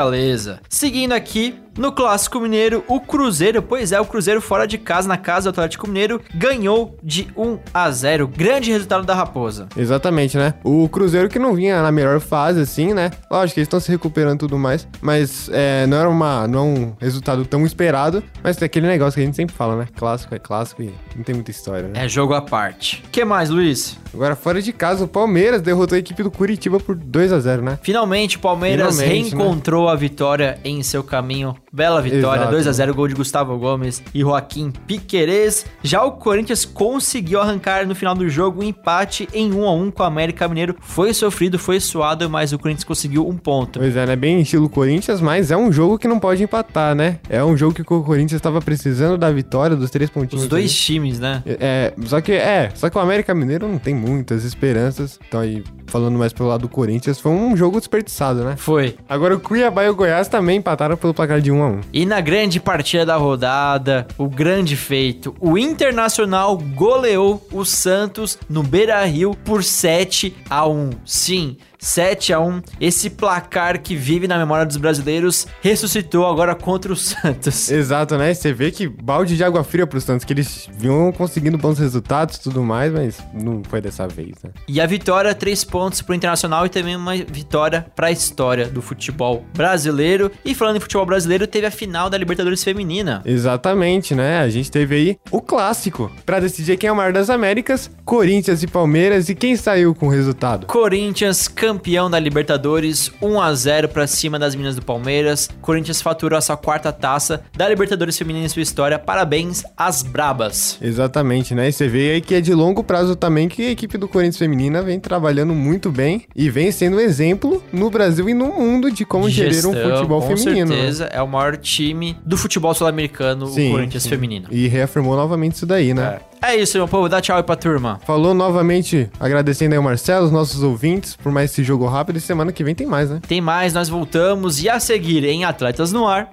Seguindo 0.69 1.13
aqui, 1.13 1.55
no 1.77 1.93
Clássico 1.93 2.41
Mineiro, 2.41 2.85
o 2.89 3.01
Cruzeiro, 3.01 3.63
pois 3.63 3.93
é, 3.93 4.01
o 4.01 4.05
Cruzeiro 4.05 4.41
fora 4.41 4.67
de 4.67 4.79
casa, 4.79 5.09
na 5.09 5.17
casa 5.17 5.51
do 5.51 5.55
Atlético 5.55 5.87
Mineiro, 5.87 6.21
ganhou 6.35 6.97
de 7.03 7.29
1 7.37 7.59
a 7.73 7.91
0. 7.91 8.29
Grande 8.29 8.71
resultado 8.71 9.05
da 9.05 9.15
Raposa. 9.15 9.69
Exatamente, 9.77 10.37
né? 10.37 10.55
O 10.65 10.89
Cruzeiro 10.89 11.29
que 11.29 11.39
não 11.39 11.55
vinha 11.55 11.83
na 11.83 11.93
melhor 11.93 12.21
fase, 12.21 12.61
assim, 12.61 12.93
né? 12.93 13.11
Lógico 13.31 13.55
que 13.55 13.61
eles 13.61 13.67
estão 13.67 13.81
se 13.81 13.91
recuperando 13.91 14.37
e 14.37 14.39
tudo 14.39 14.59
mais, 14.59 14.87
mas 15.01 15.49
é, 15.53 15.87
não 15.87 15.97
era 15.97 16.09
uma, 16.09 16.47
não 16.47 16.59
é 16.59 16.63
um 16.63 16.93
resultado 17.01 17.45
tão 17.45 17.65
esperado, 17.65 18.23
mas 18.43 18.57
tem 18.57 18.67
aquele 18.67 18.87
negócio 18.87 19.15
que 19.15 19.21
a 19.21 19.25
gente 19.25 19.37
sempre 19.37 19.55
fala, 19.55 19.77
né? 19.77 19.87
Clássico 19.97 20.35
é 20.35 20.39
clássico 20.39 20.83
e 20.83 20.93
não 21.17 21.23
tem 21.23 21.35
muita 21.35 21.51
história, 21.51 21.89
né? 21.89 22.05
É 22.05 22.09
jogo 22.09 22.35
à 22.35 22.43
parte. 22.43 23.03
O 23.07 23.11
que 23.11 23.25
mais, 23.25 23.51
Luiz? 23.51 23.99
Agora, 24.13 24.35
fora 24.35 24.61
de 24.61 24.73
casa, 24.73 25.05
o 25.05 25.09
Palmeiras 25.09 25.63
derrotou 25.63 25.97
a 25.97 25.99
equipe 25.99 26.23
do 26.23 26.31
Curitiba 26.31 26.81
por 26.81 26.97
2 26.97 27.33
a 27.33 27.41
0 27.41 27.63
né? 27.63 27.79
Finalmente, 27.83 28.37
o 28.37 28.41
Palmeiras 28.41 28.97
Finalmente, 28.97 29.35
né? 29.35 29.43
reencontrou 29.43 29.87
né? 29.87 29.93
a 29.93 29.95
vitória 29.95 30.59
em 30.65 30.83
seu 30.83 31.03
caminho 31.05 31.55
Bela 31.73 32.03
vitória, 32.03 32.47
2 32.47 32.67
a 32.67 32.73
0 32.73 32.93
gol 32.93 33.07
de 33.07 33.15
Gustavo 33.15 33.57
Gomes 33.57 34.03
e 34.13 34.23
Joaquim 34.23 34.73
Piquerez. 34.89 35.65
Já 35.85 36.03
o 36.03 36.13
Corinthians 36.13 36.65
conseguiu 36.65 37.41
arrancar 37.41 37.87
no 37.87 37.95
final 37.95 38.13
do 38.13 38.29
jogo 38.29 38.61
um 38.61 38.65
empate 38.65 39.29
em 39.33 39.53
1 39.53 39.65
a 39.69 39.73
1 39.73 39.91
com 39.93 40.03
o 40.03 40.07
América 40.07 40.49
Mineiro. 40.49 40.75
Foi 40.81 41.15
sofrido, 41.15 41.61
foi 41.61 41.79
suado, 41.79 42.29
mas 42.29 42.53
o 42.53 42.59
Corinthians 42.59 42.83
conseguiu 42.83 43.29
um 43.29 43.37
ponto. 43.37 43.79
Pois 43.79 43.95
é, 43.95 44.05
né? 44.05 44.17
Bem 44.17 44.41
estilo 44.41 44.69
Corinthians, 44.69 45.21
mas 45.21 45.53
é 45.53 45.57
um 45.57 45.71
jogo 45.71 45.97
que 45.97 46.09
não 46.09 46.19
pode 46.19 46.43
empatar, 46.43 46.93
né? 46.93 47.21
É 47.29 47.45
um 47.45 47.57
jogo 47.57 47.73
que 47.73 47.83
o 47.83 47.85
Corinthians 47.85 48.33
estava 48.41 48.61
precisando 48.61 49.17
da 49.17 49.31
vitória, 49.31 49.77
dos 49.77 49.91
três 49.91 50.11
pontinhos. 50.11 50.43
Os 50.43 50.49
dois 50.49 50.65
aí. 50.65 50.77
times, 50.77 51.21
né? 51.21 51.41
É, 51.47 51.95
só 52.05 52.21
que 52.21 52.33
é, 52.33 52.71
só 52.75 52.91
que 52.91 52.99
o 52.99 53.01
América 53.01 53.33
Mineiro 53.33 53.69
não 53.69 53.79
tem 53.79 53.95
muitas 53.95 54.45
esperanças. 54.45 55.21
Então 55.29 55.39
aí, 55.39 55.63
falando 55.87 56.19
mais 56.19 56.33
pelo 56.33 56.49
lado 56.49 56.63
do 56.63 56.69
Corinthians, 56.69 57.21
foi 57.21 57.31
um 57.31 57.57
jogo 57.57 57.79
desperdiçado, 57.79 58.43
né? 58.43 58.57
Foi. 58.57 58.97
Agora 59.09 59.37
o 59.37 59.41
Cuiabá 59.41 59.85
e 59.85 59.89
o 59.89 59.95
Goiás 59.95 60.27
também 60.27 60.59
empataram 60.59 60.97
pelo 60.97 61.15
placar 61.15 61.41
de 61.41 61.53
1 61.53 61.60
a 61.63 61.69
1. 61.69 61.81
E 61.93 62.07
na 62.07 62.21
grande 62.21 62.61
partida 62.61 63.07
da 63.07 63.17
rodada, 63.17 64.07
o 64.19 64.29
grande 64.29 64.77
feito, 64.77 65.35
o 65.41 65.59
Internacional 65.59 66.57
goleou 66.57 67.47
o 67.53 67.65
Santos 67.65 68.39
no 68.49 68.63
Beira-Rio 68.63 69.35
por 69.45 69.63
7 69.63 70.37
a 70.49 70.67
1. 70.67 70.91
Sim, 71.05 71.57
7 71.81 72.33
a 72.33 72.41
1 72.41 72.63
Esse 72.81 73.11
placar 73.11 73.81
que 73.81 73.97
vive 73.97 74.29
na 74.29 74.39
memória 74.39 74.67
dos 74.67 74.77
brasileiros 74.77 75.47
ressuscitou 75.63 76.27
agora 76.27 76.55
contra 76.55 76.93
o 76.93 76.97
Santos. 76.97 77.71
Exato, 77.73 78.17
né? 78.17 78.33
Você 78.35 78.53
vê 78.53 78.71
que 78.71 78.87
balde 78.87 79.37
de 79.37 79.43
água 79.43 79.65
fria 79.65 79.87
pro 79.87 80.01
Santos, 80.01 80.25
que 80.25 80.33
eles 80.33 80.69
vinham 80.77 81.11
conseguindo 81.13 81.57
bons 81.57 81.79
resultados 81.79 82.37
e 82.37 82.43
tudo 82.43 82.63
mais, 82.63 82.93
mas 82.93 83.19
não 83.33 83.63
foi 83.65 83.81
dessa 83.81 84.07
vez, 84.07 84.35
né? 84.45 84.51
E 84.69 84.81
a 84.81 84.87
vitória, 84.87 85.35
três 85.35 85.65
pontos 85.65 86.03
pro 86.03 86.15
Internacional 86.15 86.67
e 86.67 86.69
também 86.69 86.95
uma 86.97 87.17
vitória 87.17 87.87
pra 87.97 88.11
história 88.11 88.67
do 88.67 88.83
futebol 88.83 89.45
brasileiro. 89.57 90.31
E 90.45 90.55
falando 90.55 90.77
em 90.77 90.81
futebol 90.81 91.07
brasileiro, 91.07 91.47
teve 91.47 91.67
a 91.67 91.71
final 91.71 92.11
da 92.11 92.19
Libertadores 92.19 92.63
Feminina. 92.63 93.23
Exatamente, 93.25 94.15
né? 94.15 94.41
A 94.41 94.49
gente 94.49 94.71
teve 94.71 94.95
aí 94.95 95.19
o 95.31 95.41
clássico 95.41 96.11
para 96.27 96.41
decidir 96.41 96.77
quem 96.77 96.89
é 96.89 96.93
o 96.93 96.97
maior 96.97 97.13
das 97.13 97.31
Américas, 97.31 97.91
Corinthians 98.05 98.63
e 98.63 98.67
Palmeiras, 98.67 99.29
e 99.29 99.35
quem 99.35 99.57
saiu 99.57 99.95
com 99.95 100.07
o 100.07 100.11
resultado? 100.11 100.67
Corinthians, 100.67 101.49
campeão 101.49 101.70
campeão 101.71 102.11
da 102.11 102.19
Libertadores, 102.19 103.13
1 103.23 103.41
a 103.41 103.55
0 103.55 103.89
para 103.91 104.05
cima 104.05 104.41
das 104.41 104.57
Minas 104.57 104.75
do 104.75 104.83
Palmeiras. 104.83 105.49
Corinthians 105.63 106.03
faturou 106.03 106.37
a 106.37 106.41
sua 106.41 106.57
quarta 106.57 106.93
taça 106.93 107.45
da 107.57 107.69
Libertadores 107.69 108.19
Feminina 108.19 108.45
em 108.45 108.49
sua 108.49 108.63
história. 108.63 108.99
Parabéns 108.99 109.63
às 109.77 110.03
brabas. 110.03 110.77
Exatamente, 110.83 111.55
né? 111.55 111.69
E 111.69 111.73
você 111.73 111.87
vê 111.87 112.11
aí 112.11 112.21
que 112.21 112.35
é 112.35 112.41
de 112.41 112.53
longo 112.53 112.83
prazo 112.83 113.15
também 113.15 113.49
que 113.49 113.63
a 113.63 113.71
equipe 113.71 113.97
do 113.97 114.09
Corinthians 114.09 114.37
Feminina 114.37 114.83
vem 114.83 114.99
trabalhando 114.99 115.55
muito 115.55 115.93
bem 115.93 116.25
e 116.35 116.51
vem 116.51 116.73
sendo 116.73 116.97
um 116.97 117.01
exemplo 117.01 117.63
no 117.73 117.89
Brasil 117.89 118.29
e 118.29 118.35
no 118.35 118.49
mundo 118.49 118.91
de 118.91 119.05
como 119.05 119.31
gerir 119.31 119.65
um 119.65 119.73
futebol 119.73 120.23
com 120.23 120.37
feminino. 120.37 120.67
Com 120.67 120.73
né? 120.73 120.81
certeza, 120.81 121.05
né? 121.05 121.11
é 121.13 121.23
o 121.23 121.29
maior 121.29 121.57
time 121.57 122.17
do 122.27 122.37
futebol 122.37 122.75
sul-americano, 122.75 123.47
o 123.47 123.71
Corinthians 123.71 124.03
sim. 124.03 124.09
Feminino. 124.09 124.49
E 124.51 124.67
reafirmou 124.67 125.15
novamente 125.15 125.55
isso 125.55 125.67
daí, 125.67 125.95
né? 125.95 126.19
É. 126.27 126.30
É 126.43 126.57
isso, 126.57 126.79
meu 126.79 126.89
povo. 126.89 127.09
Dá 127.09 127.21
tchau 127.21 127.37
aí 127.37 127.43
pra 127.43 127.57
turma. 127.57 128.01
Falou 128.07 128.33
novamente, 128.33 129.11
agradecendo 129.21 129.75
aí 129.75 129.79
o 129.79 129.83
Marcelo, 129.83 130.27
os 130.27 130.33
nossos 130.33 130.63
ouvintes, 130.63 131.15
por 131.17 131.31
mais 131.31 131.51
esse 131.51 131.63
jogo 131.63 131.87
rápido. 131.87 132.17
E 132.17 132.21
semana 132.21 132.51
que 132.53 132.65
vem 132.65 132.75
tem 132.75 132.87
mais, 132.87 133.11
né? 133.11 133.21
Tem 133.27 133.41
mais, 133.41 133.75
nós 133.75 133.89
voltamos. 133.89 134.63
E 134.63 134.69
a 134.69 134.81
seguir 134.81 135.25
em 135.25 135.45
Atletas 135.45 135.93
no 135.93 136.07
Ar. 136.07 136.31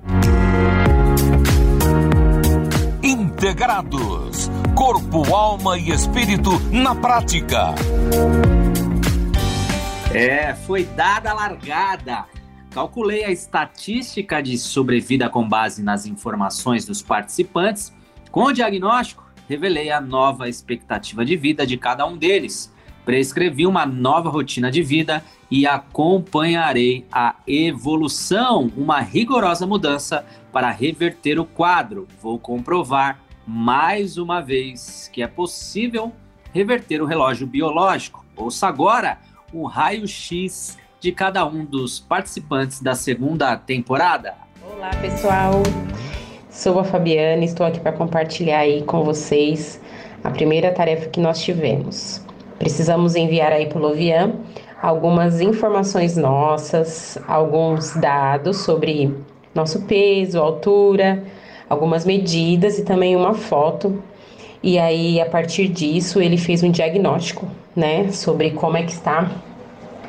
Integrados. 3.04 4.50
Corpo, 4.74 5.34
alma 5.34 5.78
e 5.78 5.90
espírito 5.90 6.52
na 6.72 6.96
prática. 6.96 7.76
É, 10.14 10.56
foi 10.56 10.86
dada 10.86 11.32
a 11.32 11.34
largada. 11.34 12.26
Calculei 12.72 13.26
a 13.26 13.32
estatística 13.32 14.42
de 14.42 14.58
sobrevida 14.58 15.30
com 15.30 15.48
base 15.48 15.84
nas 15.84 16.06
informações 16.06 16.86
dos 16.86 17.02
participantes 17.02 17.92
com 18.32 18.44
o 18.44 18.54
diagnóstico, 18.54 19.27
revelei 19.48 19.90
a 19.92 20.02
nova 20.02 20.50
expectativa 20.50 21.26
de 21.26 21.36
vida 21.36 21.66
de 21.66 21.78
cada 21.78 22.06
um 22.06 22.18
deles. 22.18 22.74
Prescrevi 23.06 23.66
uma 23.66 23.86
nova 23.86 24.30
rotina 24.30 24.70
de 24.70 24.84
vida 24.84 25.24
e 25.50 25.66
acompanharei 25.66 27.06
a 27.12 27.36
evolução, 27.48 28.72
uma 28.76 29.00
rigorosa 29.00 29.66
mudança 29.66 30.26
para 30.52 30.70
reverter 30.72 31.40
o 31.40 31.46
quadro. 31.46 32.08
Vou 32.22 32.38
comprovar 32.38 33.20
mais 33.46 34.18
uma 34.18 34.42
vez 34.42 35.10
que 35.14 35.22
é 35.24 35.28
possível 35.28 36.12
reverter 36.54 37.02
o 37.02 37.06
relógio 37.06 37.48
biológico. 37.48 38.26
Ouça 38.36 38.68
agora 38.68 39.20
o 39.54 39.66
raio-x 39.66 40.78
de 41.00 41.12
cada 41.12 41.46
um 41.46 41.64
dos 41.64 42.00
participantes 42.00 42.82
da 42.82 42.94
segunda 42.94 43.56
temporada. 43.56 44.36
Olá, 44.62 44.90
pessoal. 45.02 45.64
Sou 46.58 46.80
a 46.80 46.84
Fabiana 46.84 47.44
e 47.44 47.46
estou 47.46 47.68
aqui 47.68 47.80
para 47.80 47.92
compartilhar 47.92 48.62
aí 48.62 48.82
com 48.82 49.04
vocês 49.04 49.80
a 50.24 50.32
primeira 50.32 50.72
tarefa 50.72 51.08
que 51.08 51.20
nós 51.20 51.40
tivemos. 51.40 52.20
Precisamos 52.58 53.16
enviar 53.16 53.52
aí 53.52 53.68
para 53.68 53.78
o 53.78 53.82
Lovian 53.84 54.34
algumas 54.82 55.40
informações 55.40 56.18
nossas, 56.18 57.16
alguns 57.28 57.96
dados 57.98 58.58
sobre 58.58 59.16
nosso 59.54 59.84
peso, 59.84 60.40
altura, 60.40 61.24
algumas 61.70 62.06
medidas 62.06 62.80
e 62.80 62.84
também 62.84 63.16
uma 63.16 63.36
foto. 63.36 64.02
E 64.64 64.80
aí, 64.80 65.22
a 65.22 65.28
partir 65.28 65.68
disso, 65.68 66.20
ele 66.20 66.40
fez 66.40 66.64
um 66.64 66.72
diagnóstico, 66.72 67.48
né, 67.76 68.12
sobre 68.12 68.50
como 68.50 68.78
é 68.78 68.82
que 68.82 68.94
está 68.94 69.30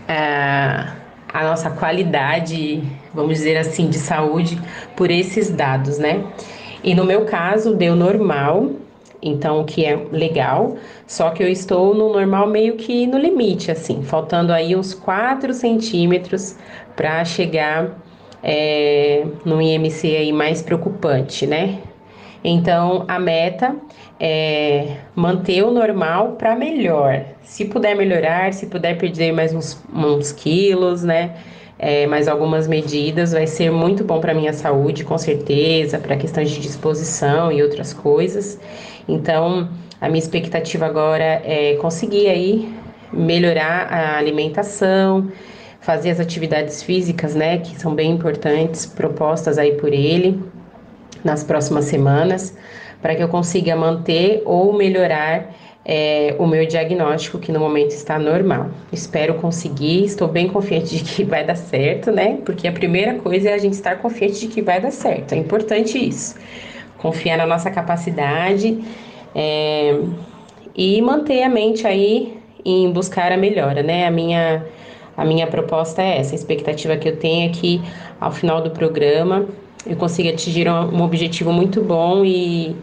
a, 0.09 0.95
a 1.31 1.45
nossa 1.45 1.69
qualidade 1.69 2.83
vamos 3.15 3.39
dizer 3.39 3.57
assim, 3.57 3.89
de 3.89 3.99
saúde 3.99 4.61
por 4.97 5.11
esses 5.11 5.51
dados, 5.51 5.99
né? 5.99 6.25
E 6.83 6.95
no 6.95 7.05
meu 7.05 7.25
caso, 7.25 7.75
deu 7.75 7.97
normal, 7.97 8.71
então 9.21 9.65
que 9.65 9.85
é 9.85 9.97
legal, 10.13 10.77
só 11.07 11.31
que 11.31 11.43
eu 11.43 11.49
estou 11.49 11.95
no 11.95 12.13
normal 12.13 12.47
meio 12.47 12.77
que 12.77 13.07
no 13.07 13.19
limite, 13.19 13.71
assim, 13.71 14.03
faltando 14.03 14.53
aí 14.53 14.77
uns 14.77 14.95
4 14.95 15.53
centímetros 15.53 16.57
para 16.95 17.25
chegar 17.25 17.99
é, 18.43 19.25
no 19.45 19.61
IMC 19.61 20.17
aí 20.17 20.33
mais 20.33 20.63
preocupante, 20.63 21.47
né? 21.47 21.79
Então 22.45 23.05
a 23.09 23.19
meta 23.19 23.75
é 24.21 24.97
manter 25.15 25.63
o 25.65 25.71
normal 25.71 26.33
para 26.33 26.55
melhor. 26.55 27.25
Se 27.43 27.65
puder 27.65 27.97
melhorar, 27.97 28.53
se 28.53 28.67
puder 28.67 28.97
perder 28.97 29.33
mais 29.33 29.55
uns, 29.55 29.83
uns 29.93 30.33
quilos, 30.33 31.03
né? 31.03 31.37
É, 31.79 32.07
mais 32.07 32.27
algumas 32.27 32.67
medidas, 32.67 33.33
vai 33.33 33.47
ser 33.47 33.71
muito 33.71 34.03
bom 34.03 34.21
para 34.21 34.35
minha 34.35 34.53
saúde, 34.53 35.05
com 35.05 35.17
certeza, 35.17 35.99
para 35.99 36.17
questões 36.17 36.51
de 36.51 36.61
disposição 36.61 37.53
e 37.53 37.63
outras 37.63 37.95
coisas. 37.95 38.59
Então, 39.09 39.69
a 40.01 40.09
minha 40.09 40.19
expectativa 40.19 40.87
agora 40.87 41.41
é 41.45 41.77
conseguir 41.81 42.29
aí 42.29 42.75
melhorar 43.13 43.87
a 43.91 44.19
alimentação, 44.19 45.31
fazer 45.81 46.11
as 46.11 46.21
atividades 46.21 46.83
físicas, 46.83 47.35
né, 47.35 47.59
que 47.59 47.79
são 47.79 47.95
bem 47.95 48.11
importantes, 48.11 48.85
propostas 48.85 49.57
aí 49.57 49.73
por 49.73 49.93
ele 49.93 50.43
nas 51.25 51.43
próximas 51.43 51.87
semanas, 51.87 52.57
para 53.01 53.15
que 53.15 53.23
eu 53.23 53.29
consiga 53.29 53.75
manter 53.77 54.43
ou 54.45 54.73
melhorar 54.73 55.55
é, 55.91 56.37
o 56.39 56.47
meu 56.47 56.67
diagnóstico, 56.67 57.39
que 57.39 57.51
no 57.51 57.59
momento 57.59 57.93
está 57.93 58.19
normal. 58.19 58.69
Espero 58.93 59.35
conseguir, 59.37 60.05
estou 60.05 60.29
bem 60.29 60.47
confiante 60.47 61.03
de 61.03 61.03
que 61.03 61.25
vai 61.25 61.43
dar 61.43 61.57
certo, 61.57 62.13
né? 62.13 62.39
Porque 62.45 62.69
a 62.69 62.73
primeira 62.73 63.15
coisa 63.15 63.49
é 63.49 63.55
a 63.55 63.59
gente 63.59 63.73
estar 63.73 63.97
confiante 63.97 64.41
de 64.41 64.49
que 64.49 64.61
vai 64.61 64.79
dar 64.83 64.91
certo. 64.91 65.33
É 65.33 65.39
importante 65.39 65.97
isso. 65.99 66.35
Confiar 66.99 67.39
na 67.39 67.47
nossa 67.47 67.71
capacidade 67.71 68.79
é, 69.35 69.99
e 70.77 71.01
manter 71.01 71.43
a 71.43 71.49
mente 71.49 71.87
aí 71.87 72.37
em 72.63 72.93
buscar 72.93 73.33
a 73.33 73.37
melhora, 73.39 73.83
né? 73.83 74.07
A 74.07 74.11
minha, 74.11 74.67
a 75.17 75.25
minha 75.25 75.47
proposta 75.47 76.03
é 76.03 76.19
essa. 76.19 76.35
A 76.35 76.37
expectativa 76.37 76.99
que 76.99 77.09
eu 77.09 77.17
tenho 77.17 77.49
é 77.49 77.53
que 77.53 77.81
ao 78.21 78.31
final 78.31 78.61
do 78.61 78.73
programa 78.73 79.47
eu 79.87 79.97
consiga 79.97 80.29
atingir 80.29 80.69
um, 80.69 80.97
um 80.97 81.03
objetivo 81.03 81.51
muito 81.51 81.81
bom 81.81 82.27
e 82.27 82.77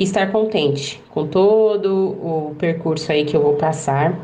e 0.00 0.02
estar 0.02 0.32
contente 0.32 0.98
com 1.10 1.26
todo 1.26 1.94
o 1.94 2.54
percurso 2.58 3.12
aí 3.12 3.26
que 3.26 3.36
eu 3.36 3.42
vou 3.42 3.56
passar 3.56 4.18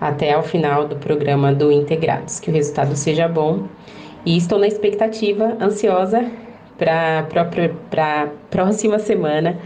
até 0.00 0.32
ao 0.32 0.42
final 0.42 0.88
do 0.88 0.96
programa 0.96 1.54
do 1.54 1.70
Integrados, 1.70 2.40
que 2.40 2.50
o 2.50 2.52
resultado 2.52 2.96
seja 2.96 3.28
bom. 3.28 3.68
E 4.26 4.36
estou 4.36 4.58
na 4.58 4.66
expectativa, 4.66 5.56
ansiosa 5.60 6.28
para 6.76 7.28
a 7.98 8.26
próxima 8.50 8.98
semana, 8.98 9.56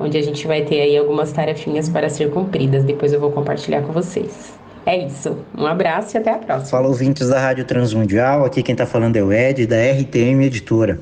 onde 0.00 0.18
a 0.18 0.22
gente 0.22 0.48
vai 0.48 0.62
ter 0.62 0.80
aí 0.80 0.98
algumas 0.98 1.30
tarefinhas 1.30 1.88
para 1.88 2.08
ser 2.08 2.30
cumpridas. 2.30 2.82
Depois 2.82 3.12
eu 3.12 3.20
vou 3.20 3.30
compartilhar 3.30 3.82
com 3.82 3.92
vocês. 3.92 4.58
É 4.84 5.06
isso. 5.06 5.38
Um 5.56 5.64
abraço 5.64 6.16
e 6.16 6.18
até 6.18 6.32
a 6.32 6.38
próxima. 6.38 6.66
Fala 6.66 6.88
ouvintes 6.88 7.28
da 7.28 7.38
Rádio 7.38 7.64
Transmundial. 7.64 8.44
Aqui 8.44 8.64
quem 8.64 8.72
está 8.72 8.84
falando 8.84 9.16
é 9.16 9.22
o 9.22 9.32
Ed, 9.32 9.64
da 9.64 9.76
RTM 9.76 10.44
Editora. 10.44 10.98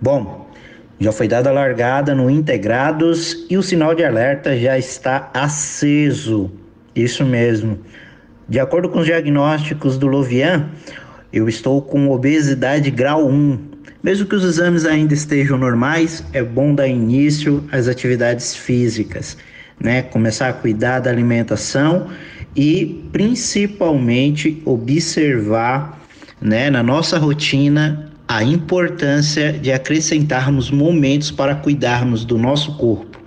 Bom, 0.00 0.43
já 0.98 1.12
foi 1.12 1.26
dada 1.26 1.50
a 1.50 1.52
largada 1.52 2.14
no 2.14 2.30
Integrados 2.30 3.46
e 3.50 3.56
o 3.56 3.62
sinal 3.62 3.94
de 3.94 4.04
alerta 4.04 4.56
já 4.56 4.78
está 4.78 5.30
aceso. 5.34 6.50
Isso 6.94 7.24
mesmo. 7.24 7.78
De 8.48 8.60
acordo 8.60 8.88
com 8.88 9.00
os 9.00 9.06
diagnósticos 9.06 9.98
do 9.98 10.06
Lovian, 10.06 10.68
eu 11.32 11.48
estou 11.48 11.82
com 11.82 12.10
obesidade 12.10 12.90
grau 12.90 13.26
1. 13.26 13.58
Mesmo 14.02 14.26
que 14.26 14.36
os 14.36 14.44
exames 14.44 14.84
ainda 14.84 15.14
estejam 15.14 15.58
normais, 15.58 16.22
é 16.32 16.42
bom 16.42 16.74
dar 16.74 16.86
início 16.86 17.64
às 17.72 17.88
atividades 17.88 18.54
físicas, 18.54 19.36
né? 19.80 20.02
Começar 20.02 20.48
a 20.50 20.52
cuidar 20.52 21.00
da 21.00 21.10
alimentação 21.10 22.08
e 22.54 23.02
principalmente 23.10 24.62
observar, 24.64 26.00
né, 26.40 26.70
na 26.70 26.82
nossa 26.82 27.18
rotina 27.18 28.13
a 28.26 28.42
importância 28.42 29.52
de 29.52 29.70
acrescentarmos 29.70 30.70
momentos 30.70 31.30
para 31.30 31.54
cuidarmos 31.54 32.24
do 32.24 32.38
nosso 32.38 32.76
corpo. 32.76 33.18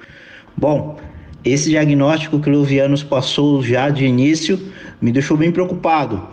Bom, 0.56 0.98
esse 1.46 1.70
diagnóstico 1.70 2.40
que 2.40 2.50
o 2.50 2.54
Luviano 2.54 2.90
nos 2.90 3.04
passou 3.04 3.62
já 3.64 3.90
de 3.90 4.06
início 4.06 4.60
me 5.00 5.12
deixou 5.12 5.38
bem 5.38 5.52
preocupado. 5.52 6.28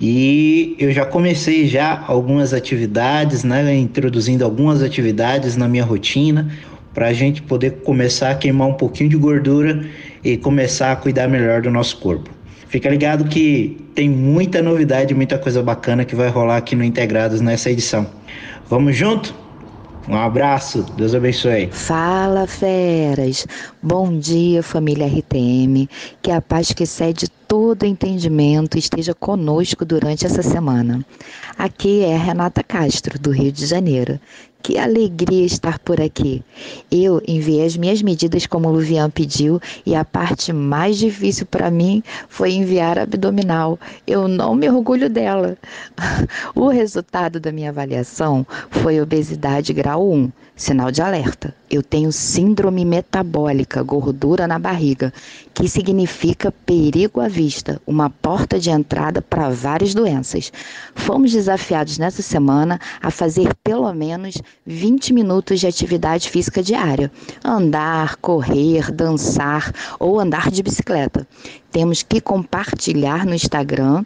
E 0.00 0.76
eu 0.78 0.92
já 0.92 1.06
comecei 1.06 1.66
já 1.66 2.04
algumas 2.06 2.52
atividades, 2.52 3.44
né, 3.44 3.74
introduzindo 3.76 4.44
algumas 4.44 4.82
atividades 4.82 5.56
na 5.56 5.68
minha 5.68 5.84
rotina 5.84 6.50
para 6.92 7.08
a 7.08 7.12
gente 7.12 7.40
poder 7.40 7.78
começar 7.82 8.30
a 8.30 8.34
queimar 8.34 8.68
um 8.68 8.74
pouquinho 8.74 9.08
de 9.08 9.16
gordura 9.16 9.86
e 10.22 10.36
começar 10.36 10.92
a 10.92 10.96
cuidar 10.96 11.28
melhor 11.28 11.62
do 11.62 11.70
nosso 11.70 11.96
corpo. 11.98 12.30
Fica 12.72 12.88
ligado 12.88 13.26
que 13.26 13.76
tem 13.94 14.08
muita 14.08 14.62
novidade, 14.62 15.12
muita 15.12 15.38
coisa 15.38 15.62
bacana 15.62 16.06
que 16.06 16.16
vai 16.16 16.30
rolar 16.30 16.56
aqui 16.56 16.74
no 16.74 16.82
Integrados 16.82 17.42
nessa 17.42 17.70
edição. 17.70 18.06
Vamos 18.66 18.96
junto? 18.96 19.34
Um 20.08 20.16
abraço, 20.16 20.82
Deus 20.96 21.14
abençoe. 21.14 21.68
Fala, 21.70 22.46
feras. 22.46 23.46
Bom 23.82 24.18
dia, 24.18 24.62
família 24.62 25.06
RTM. 25.06 25.86
Que 26.22 26.30
a 26.30 26.40
paz 26.40 26.72
que 26.72 26.84
excede 26.84 27.28
todo 27.46 27.84
entendimento 27.84 28.78
esteja 28.78 29.14
conosco 29.14 29.84
durante 29.84 30.24
essa 30.24 30.42
semana. 30.42 31.04
Aqui 31.58 32.02
é 32.02 32.16
Renata 32.16 32.62
Castro, 32.62 33.18
do 33.18 33.30
Rio 33.32 33.52
de 33.52 33.66
Janeiro. 33.66 34.18
Que 34.62 34.78
alegria 34.78 35.44
estar 35.44 35.78
por 35.80 36.00
aqui. 36.00 36.42
Eu 36.90 37.20
enviei 37.26 37.66
as 37.66 37.76
minhas 37.76 38.00
medidas 38.00 38.46
como 38.46 38.68
o 38.68 38.72
Luvian 38.72 39.10
pediu 39.10 39.60
e 39.84 39.94
a 39.94 40.04
parte 40.04 40.52
mais 40.52 40.98
difícil 40.98 41.46
para 41.46 41.68
mim 41.70 42.02
foi 42.28 42.52
enviar 42.52 42.96
a 42.98 43.02
abdominal. 43.02 43.78
Eu 44.06 44.28
não 44.28 44.54
me 44.54 44.68
orgulho 44.70 45.10
dela. 45.10 45.56
O 46.54 46.68
resultado 46.68 47.40
da 47.40 47.50
minha 47.50 47.70
avaliação 47.70 48.46
foi 48.70 49.00
obesidade 49.00 49.72
grau 49.72 50.12
1, 50.12 50.30
sinal 50.56 50.90
de 50.90 51.02
alerta. 51.02 51.54
Eu 51.70 51.82
tenho 51.82 52.12
síndrome 52.12 52.84
metabólica, 52.84 53.82
gordura 53.82 54.46
na 54.46 54.58
barriga, 54.58 55.12
que 55.54 55.68
significa 55.68 56.52
perigo 56.52 57.20
à 57.20 57.28
vista, 57.28 57.80
uma 57.86 58.10
porta 58.10 58.58
de 58.58 58.70
entrada 58.70 59.22
para 59.22 59.48
várias 59.48 59.94
doenças. 59.94 60.52
Fomos 60.94 61.32
desafiados 61.32 61.98
nessa 61.98 62.22
semana 62.22 62.78
a 63.00 63.10
fazer 63.10 63.54
pelo 63.64 63.92
menos 63.94 64.40
20 64.66 65.12
minutos 65.12 65.60
de 65.60 65.66
atividade 65.66 66.28
física 66.28 66.62
diária: 66.62 67.10
andar, 67.44 68.16
correr, 68.16 68.92
dançar 68.92 69.72
ou 69.98 70.20
andar 70.20 70.50
de 70.50 70.62
bicicleta. 70.62 71.26
Temos 71.70 72.02
que 72.02 72.20
compartilhar 72.20 73.24
no 73.24 73.34
Instagram 73.34 74.04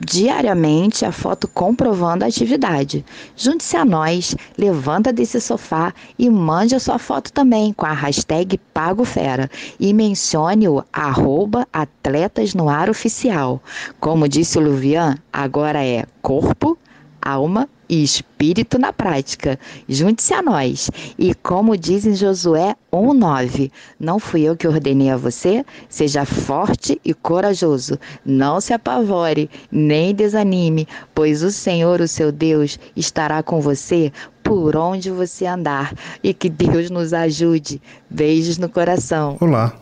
diariamente 0.00 1.04
a 1.04 1.12
foto 1.12 1.46
comprovando 1.46 2.24
a 2.24 2.28
atividade. 2.28 3.04
Junte-se 3.36 3.76
a 3.76 3.84
nós, 3.84 4.34
levanta 4.56 5.12
desse 5.12 5.40
sofá 5.40 5.92
e 6.18 6.28
mande 6.28 6.74
a 6.74 6.80
sua 6.80 6.98
foto 6.98 7.32
também 7.32 7.72
com 7.72 7.86
a 7.86 7.92
hashtag 7.92 8.58
PagoFera 8.72 9.50
e 9.78 9.92
mencione 9.92 10.68
o 10.68 10.84
arroba 10.92 11.66
Atletas 11.72 12.54
no 12.54 12.68
Ar 12.68 12.90
Oficial. 12.90 13.62
Como 14.00 14.28
disse 14.28 14.58
o 14.58 14.62
Luvian, 14.62 15.16
agora 15.32 15.84
é 15.84 16.04
corpo, 16.20 16.78
alma 17.20 17.68
espírito 17.94 18.78
na 18.78 18.92
prática. 18.92 19.58
Junte-se 19.88 20.32
a 20.32 20.42
nós. 20.42 20.90
E 21.18 21.34
como 21.34 21.76
diz 21.76 22.06
em 22.06 22.14
Josué 22.14 22.74
1:9, 22.92 23.70
não 23.98 24.18
fui 24.18 24.42
eu 24.42 24.56
que 24.56 24.66
ordenei 24.66 25.10
a 25.10 25.16
você? 25.16 25.64
Seja 25.88 26.24
forte 26.24 27.00
e 27.04 27.12
corajoso. 27.12 27.98
Não 28.24 28.60
se 28.60 28.72
apavore, 28.72 29.50
nem 29.70 30.14
desanime, 30.14 30.86
pois 31.14 31.42
o 31.42 31.50
Senhor, 31.50 32.00
o 32.00 32.08
seu 32.08 32.32
Deus, 32.32 32.78
estará 32.96 33.42
com 33.42 33.60
você 33.60 34.12
por 34.42 34.76
onde 34.76 35.10
você 35.10 35.46
andar. 35.46 35.94
E 36.22 36.32
que 36.32 36.48
Deus 36.48 36.90
nos 36.90 37.12
ajude. 37.12 37.80
Beijos 38.08 38.58
no 38.58 38.68
coração. 38.68 39.36
Olá. 39.40 39.74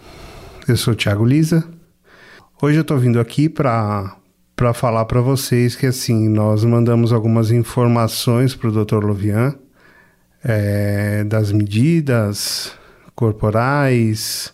Eu 0.68 0.76
sou 0.76 0.94
o 0.94 0.96
Thiago 0.96 1.24
Lisa. 1.24 1.68
Hoje 2.62 2.76
eu 2.76 2.82
estou 2.82 2.98
vindo 2.98 3.18
aqui 3.18 3.48
para 3.48 4.16
para 4.60 4.74
falar 4.74 5.06
para 5.06 5.22
vocês 5.22 5.74
que 5.74 5.86
assim 5.86 6.28
nós 6.28 6.66
mandamos 6.66 7.14
algumas 7.14 7.50
informações 7.50 8.54
para 8.54 8.68
o 8.68 8.84
Dr. 8.84 9.02
Lovian 9.02 9.54
é, 10.44 11.24
das 11.24 11.50
medidas 11.50 12.70
corporais, 13.14 14.52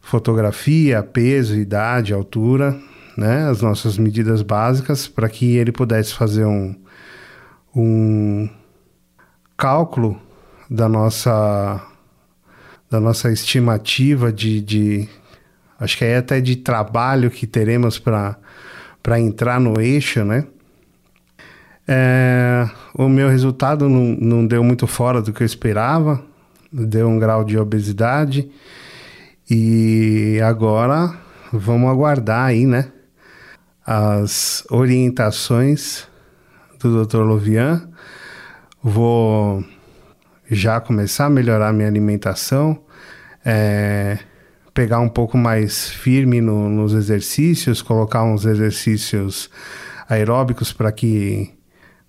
fotografia, 0.00 1.04
peso, 1.04 1.54
idade, 1.54 2.12
altura, 2.12 2.76
né, 3.16 3.48
as 3.48 3.62
nossas 3.62 3.96
medidas 3.96 4.42
básicas 4.42 5.06
para 5.06 5.28
que 5.28 5.56
ele 5.56 5.70
pudesse 5.70 6.14
fazer 6.14 6.44
um, 6.44 6.74
um 7.76 8.48
cálculo 9.56 10.20
da 10.68 10.88
nossa 10.88 11.80
da 12.90 12.98
nossa 12.98 13.30
estimativa 13.30 14.32
de, 14.32 14.60
de 14.60 15.08
acho 15.78 15.96
que 15.96 16.04
é 16.04 16.16
até 16.16 16.40
de 16.40 16.56
trabalho 16.56 17.30
que 17.30 17.46
teremos 17.46 18.00
para 18.00 18.36
para 19.08 19.18
entrar 19.18 19.58
no 19.58 19.80
eixo, 19.80 20.22
né? 20.22 20.44
É, 21.88 22.68
o 22.92 23.08
meu 23.08 23.30
resultado 23.30 23.88
não, 23.88 24.14
não 24.20 24.46
deu 24.46 24.62
muito 24.62 24.86
fora 24.86 25.22
do 25.22 25.32
que 25.32 25.42
eu 25.42 25.46
esperava, 25.46 26.22
deu 26.70 27.08
um 27.08 27.18
grau 27.18 27.42
de 27.42 27.56
obesidade 27.56 28.50
e 29.50 30.38
agora 30.44 31.18
vamos 31.50 31.88
aguardar 31.88 32.48
aí, 32.48 32.66
né? 32.66 32.92
As 33.86 34.62
orientações 34.70 36.06
do 36.78 37.06
Dr. 37.06 37.20
Lovian. 37.20 37.88
Vou 38.82 39.64
já 40.50 40.82
começar 40.82 41.24
a 41.24 41.30
melhorar 41.30 41.72
minha 41.72 41.88
alimentação. 41.88 42.78
É, 43.42 44.18
pegar 44.78 45.00
um 45.00 45.08
pouco 45.08 45.36
mais 45.36 45.90
firme 45.90 46.40
no, 46.40 46.68
nos 46.68 46.94
exercícios, 46.94 47.82
colocar 47.82 48.22
uns 48.22 48.44
exercícios 48.44 49.50
aeróbicos 50.08 50.72
para 50.72 50.92
que 50.92 51.52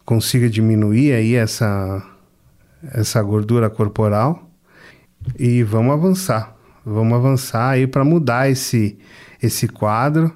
consiga 0.06 0.48
diminuir 0.48 1.14
aí 1.14 1.34
essa, 1.34 2.06
essa 2.94 3.24
gordura 3.24 3.72
corporal 3.72 4.48
e 5.40 5.64
vamos 5.64 5.94
avançar. 5.96 6.56
Vamos 6.86 7.18
avançar 7.18 7.70
aí 7.72 7.88
para 7.88 8.06
mudar 8.06 8.52
esse, 8.52 9.00
esse 9.42 9.68
quadro, 9.68 10.32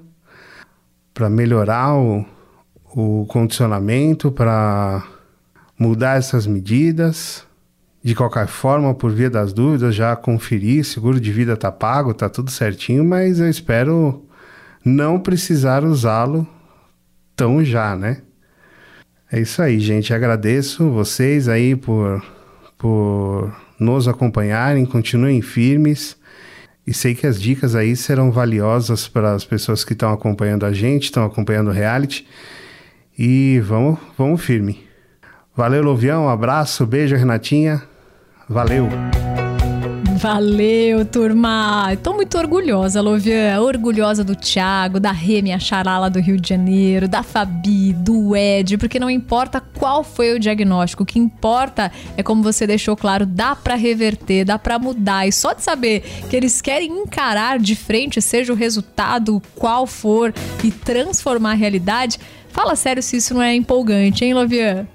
para 1.13 1.29
melhorar 1.29 1.93
o, 1.93 2.25
o 2.95 3.27
condicionamento, 3.27 4.31
para 4.31 5.03
mudar 5.77 6.17
essas 6.17 6.47
medidas 6.47 7.45
de 8.03 8.13
qualquer 8.13 8.47
forma, 8.47 8.93
por 8.93 9.11
via 9.11 9.29
das 9.29 9.53
dúvidas, 9.53 9.95
já 9.95 10.13
conferi, 10.15 10.83
seguro 10.83 11.21
de 11.21 11.31
vida 11.31 11.55
tá 11.55 11.71
pago, 11.71 12.13
tá 12.13 12.27
tudo 12.27 12.51
certinho, 12.51 13.05
mas 13.05 13.39
eu 13.39 13.49
espero 13.49 14.25
não 14.83 15.17
precisar 15.17 15.85
usá-lo 15.85 16.45
tão 17.33 17.63
já, 17.63 17.95
né? 17.95 18.21
É 19.31 19.39
isso 19.39 19.61
aí, 19.61 19.79
gente. 19.79 20.13
Agradeço 20.13 20.89
vocês 20.89 21.47
aí 21.47 21.75
por, 21.75 22.21
por 22.77 23.55
nos 23.79 24.07
acompanharem, 24.07 24.85
continuem 24.85 25.41
firmes. 25.41 26.17
E 26.85 26.93
sei 26.93 27.15
que 27.15 27.25
as 27.25 27.41
dicas 27.41 27.73
aí 27.73 27.95
serão 27.95 28.31
valiosas 28.31 29.07
para 29.07 29.31
as 29.31 29.45
pessoas 29.45 29.85
que 29.85 29.93
estão 29.93 30.11
acompanhando 30.11 30.65
a 30.65 30.73
gente, 30.73 31.05
estão 31.05 31.23
acompanhando 31.23 31.69
o 31.69 31.73
reality. 31.73 32.27
E 33.17 33.61
vamos, 33.63 33.97
vamos 34.17 34.41
firme. 34.41 34.85
Valeu, 35.55 35.81
Lovião. 35.81 36.25
Um 36.25 36.29
abraço, 36.29 36.85
beijo, 36.85 37.15
Renatinha. 37.15 37.92
Valeu. 38.47 38.89
Valeu, 40.23 41.03
turma! 41.05 41.97
Tô 42.01 42.13
muito 42.13 42.37
orgulhosa, 42.37 43.01
Lovian. 43.01 43.59
Orgulhosa 43.59 44.23
do 44.23 44.35
Thiago, 44.35 44.97
da 44.97 45.11
Rê, 45.11 45.41
minha 45.41 45.59
charala 45.59 46.09
do 46.09 46.19
Rio 46.19 46.39
de 46.39 46.47
Janeiro, 46.47 47.09
da 47.09 47.23
Fabi, 47.23 47.91
do 47.91 48.33
Ed, 48.33 48.77
porque 48.77 48.99
não 48.99 49.09
importa 49.09 49.59
qual 49.59 50.01
foi 50.01 50.33
o 50.33 50.39
diagnóstico, 50.39 51.03
o 51.03 51.05
que 51.05 51.19
importa 51.19 51.91
é 52.15 52.23
como 52.23 52.41
você 52.41 52.65
deixou 52.65 52.95
claro, 52.95 53.25
dá 53.25 53.53
para 53.53 53.75
reverter, 53.75 54.45
dá 54.45 54.57
para 54.57 54.79
mudar. 54.79 55.27
E 55.27 55.31
só 55.33 55.51
de 55.51 55.61
saber 55.61 56.01
que 56.29 56.35
eles 56.35 56.61
querem 56.61 56.89
encarar 56.89 57.59
de 57.59 57.75
frente, 57.75 58.21
seja 58.21 58.53
o 58.53 58.55
resultado 58.55 59.41
qual 59.55 59.85
for, 59.85 60.33
e 60.63 60.71
transformar 60.71 61.51
a 61.51 61.55
realidade, 61.55 62.17
fala 62.47 62.77
sério 62.77 63.03
se 63.03 63.17
isso 63.17 63.33
não 63.33 63.41
é 63.41 63.53
empolgante, 63.53 64.23
hein, 64.23 64.33
Lovian? 64.33 64.87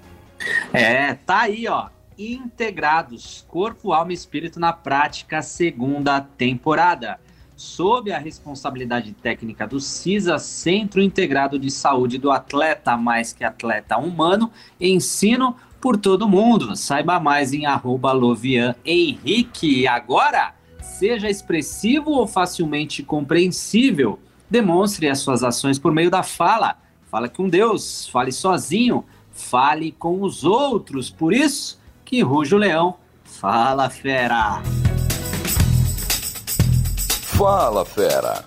É, 0.73 1.15
tá 1.27 1.41
aí, 1.41 1.69
ó 1.69 1.89
integrados, 2.19 3.47
corpo, 3.49 3.93
alma 3.93 4.11
e 4.11 4.15
espírito 4.15 4.59
na 4.59 4.73
prática, 4.73 5.41
segunda 5.41 6.21
temporada. 6.21 7.21
Sob 7.55 8.13
a 8.13 8.19
responsabilidade 8.19 9.13
técnica 9.13 9.67
do 9.67 9.81
CISA, 9.81 10.39
Centro 10.39 11.01
Integrado 11.01 11.59
de 11.59 11.71
Saúde 11.71 12.19
do 12.19 12.31
Atleta, 12.31 12.97
mais 12.97 13.33
que 13.33 13.45
atleta 13.45 13.97
humano, 13.97 14.51
ensino 14.81 15.57
por 15.81 15.97
todo 15.97 16.29
mundo. 16.29 16.77
Saiba 16.77 17.19
mais 17.19 17.53
em 17.53 17.67
arroba 17.67 18.13
Lovian 18.13 18.75
Henrique. 18.85 19.87
Agora, 19.87 20.55
seja 20.81 21.29
expressivo 21.29 22.11
ou 22.11 22.27
facilmente 22.27 23.03
compreensível. 23.03 24.19
Demonstre 24.51 25.09
as 25.09 25.19
suas 25.19 25.43
ações 25.43 25.79
por 25.79 25.93
meio 25.93 26.11
da 26.11 26.23
fala. 26.23 26.77
Fala 27.11 27.29
com 27.29 27.49
Deus, 27.49 28.09
fale 28.09 28.33
sozinho, 28.33 29.05
fale 29.31 29.93
com 29.93 30.23
os 30.23 30.45
outros. 30.45 31.11
Por 31.11 31.33
isso, 31.33 31.78
que 32.09 32.23
ruge 32.23 32.55
o 32.55 32.59
leão. 32.59 32.95
Fala, 33.23 33.91
fera! 33.91 34.63
Fala, 37.23 37.85
fera! 37.85 38.45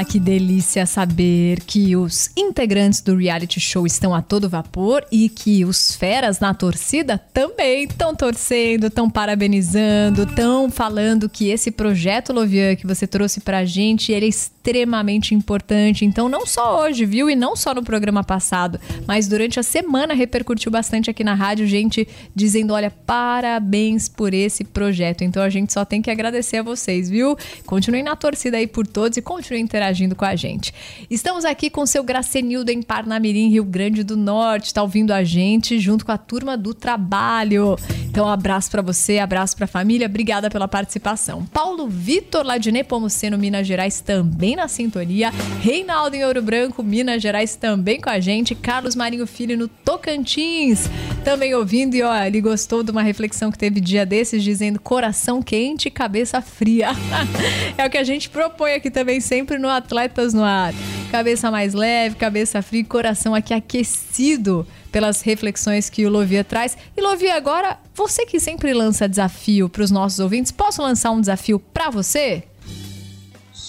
Ah, 0.00 0.04
que 0.04 0.18
delícia 0.18 0.84
saber 0.86 1.60
que 1.60 1.94
os 1.94 2.30
integrantes 2.36 3.00
do 3.00 3.16
reality 3.16 3.60
show 3.60 3.86
estão 3.86 4.12
a 4.12 4.20
todo 4.20 4.48
vapor 4.48 5.04
e 5.10 5.28
que 5.28 5.64
os 5.64 5.94
feras 5.94 6.40
na 6.40 6.52
torcida 6.52 7.16
também 7.16 7.84
estão 7.84 8.14
torcendo, 8.14 8.88
estão 8.88 9.08
parabenizando, 9.08 10.24
estão 10.24 10.68
falando 10.68 11.28
que 11.28 11.48
esse 11.48 11.70
projeto 11.70 12.32
Lovian 12.32 12.74
que 12.74 12.86
você 12.86 13.06
trouxe 13.06 13.40
pra 13.40 13.64
gente, 13.64 14.10
ele 14.10 14.26
é 14.26 14.28
extremamente 14.68 15.34
importante. 15.34 16.04
Então, 16.04 16.28
não 16.28 16.44
só 16.44 16.82
hoje, 16.82 17.06
viu? 17.06 17.30
E 17.30 17.34
não 17.34 17.56
só 17.56 17.72
no 17.72 17.82
programa 17.82 18.22
passado, 18.22 18.78
mas 19.06 19.26
durante 19.26 19.58
a 19.58 19.62
semana 19.62 20.12
repercutiu 20.12 20.70
bastante 20.70 21.08
aqui 21.08 21.24
na 21.24 21.32
rádio, 21.32 21.66
gente 21.66 22.06
dizendo: 22.34 22.74
olha, 22.74 22.90
parabéns 22.90 24.08
por 24.08 24.34
esse 24.34 24.64
projeto. 24.64 25.24
Então, 25.24 25.42
a 25.42 25.48
gente 25.48 25.72
só 25.72 25.86
tem 25.86 26.02
que 26.02 26.10
agradecer 26.10 26.58
a 26.58 26.62
vocês, 26.62 27.08
viu? 27.08 27.36
Continuem 27.64 28.02
na 28.02 28.14
torcida 28.14 28.58
aí 28.58 28.66
por 28.66 28.86
todos 28.86 29.16
e 29.16 29.22
continuem 29.22 29.64
interagindo 29.64 30.14
com 30.14 30.26
a 30.26 30.36
gente. 30.36 30.74
Estamos 31.08 31.46
aqui 31.46 31.70
com 31.70 31.80
o 31.80 31.86
seu 31.86 32.04
Gracenildo 32.04 32.70
em 32.70 32.82
Parnamirim, 32.82 33.48
Rio 33.48 33.64
Grande 33.64 34.02
do 34.02 34.18
Norte, 34.18 34.66
está 34.66 34.82
ouvindo 34.82 35.12
a 35.12 35.24
gente 35.24 35.78
junto 35.78 36.04
com 36.04 36.12
a 36.12 36.18
turma 36.18 36.58
do 36.58 36.74
trabalho. 36.74 37.76
Então, 38.10 38.26
um 38.26 38.30
abraço 38.30 38.70
para 38.70 38.82
você, 38.82 39.18
abraço 39.18 39.56
para 39.56 39.64
a 39.64 39.68
família, 39.68 40.06
obrigada 40.06 40.50
pela 40.50 40.68
participação. 40.68 41.46
Paulo 41.46 41.88
Vitor, 41.88 42.44
lá 42.44 42.58
de 42.58 42.70
Nepomuceno, 42.70 43.38
Minas 43.38 43.66
Gerais, 43.66 44.00
também 44.00 44.57
na 44.58 44.66
sintonia. 44.66 45.30
Reinaldo 45.62 46.16
em 46.16 46.24
Ouro 46.24 46.42
Branco, 46.42 46.82
Minas 46.82 47.22
Gerais, 47.22 47.54
também 47.54 48.00
com 48.00 48.10
a 48.10 48.18
gente. 48.18 48.54
Carlos 48.54 48.96
Marinho 48.96 49.26
Filho 49.26 49.56
no 49.56 49.68
Tocantins, 49.68 50.90
também 51.24 51.54
ouvindo. 51.54 51.94
E 51.94 52.02
ó, 52.02 52.14
ele 52.24 52.40
gostou 52.40 52.82
de 52.82 52.90
uma 52.90 53.02
reflexão 53.02 53.52
que 53.52 53.58
teve 53.58 53.80
dia 53.80 54.04
desses, 54.04 54.42
dizendo 54.42 54.80
coração 54.80 55.40
quente 55.40 55.90
cabeça 55.90 56.42
fria. 56.42 56.88
é 57.78 57.86
o 57.86 57.90
que 57.90 57.96
a 57.96 58.04
gente 58.04 58.28
propõe 58.28 58.74
aqui 58.74 58.90
também, 58.90 59.20
sempre 59.20 59.58
no 59.58 59.68
Atletas 59.68 60.34
no 60.34 60.42
Ar. 60.42 60.74
Cabeça 61.10 61.50
mais 61.50 61.72
leve, 61.72 62.16
cabeça 62.16 62.60
fria 62.60 62.80
e 62.80 62.84
coração 62.84 63.34
aqui 63.34 63.54
aquecido 63.54 64.66
pelas 64.90 65.22
reflexões 65.22 65.88
que 65.88 66.04
o 66.04 66.10
Lovia 66.10 66.42
traz. 66.42 66.76
E 66.96 67.00
Lovia, 67.00 67.34
agora, 67.34 67.78
você 67.94 68.26
que 68.26 68.40
sempre 68.40 68.74
lança 68.74 69.08
desafio 69.08 69.68
para 69.68 69.82
os 69.82 69.90
nossos 69.90 70.18
ouvintes, 70.18 70.50
posso 70.50 70.82
lançar 70.82 71.12
um 71.12 71.20
desafio 71.20 71.60
para 71.60 71.90
você? 71.90 72.47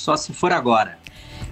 Só 0.10 0.17
se 0.17 0.34
for 0.34 0.52
agora. 0.52 0.98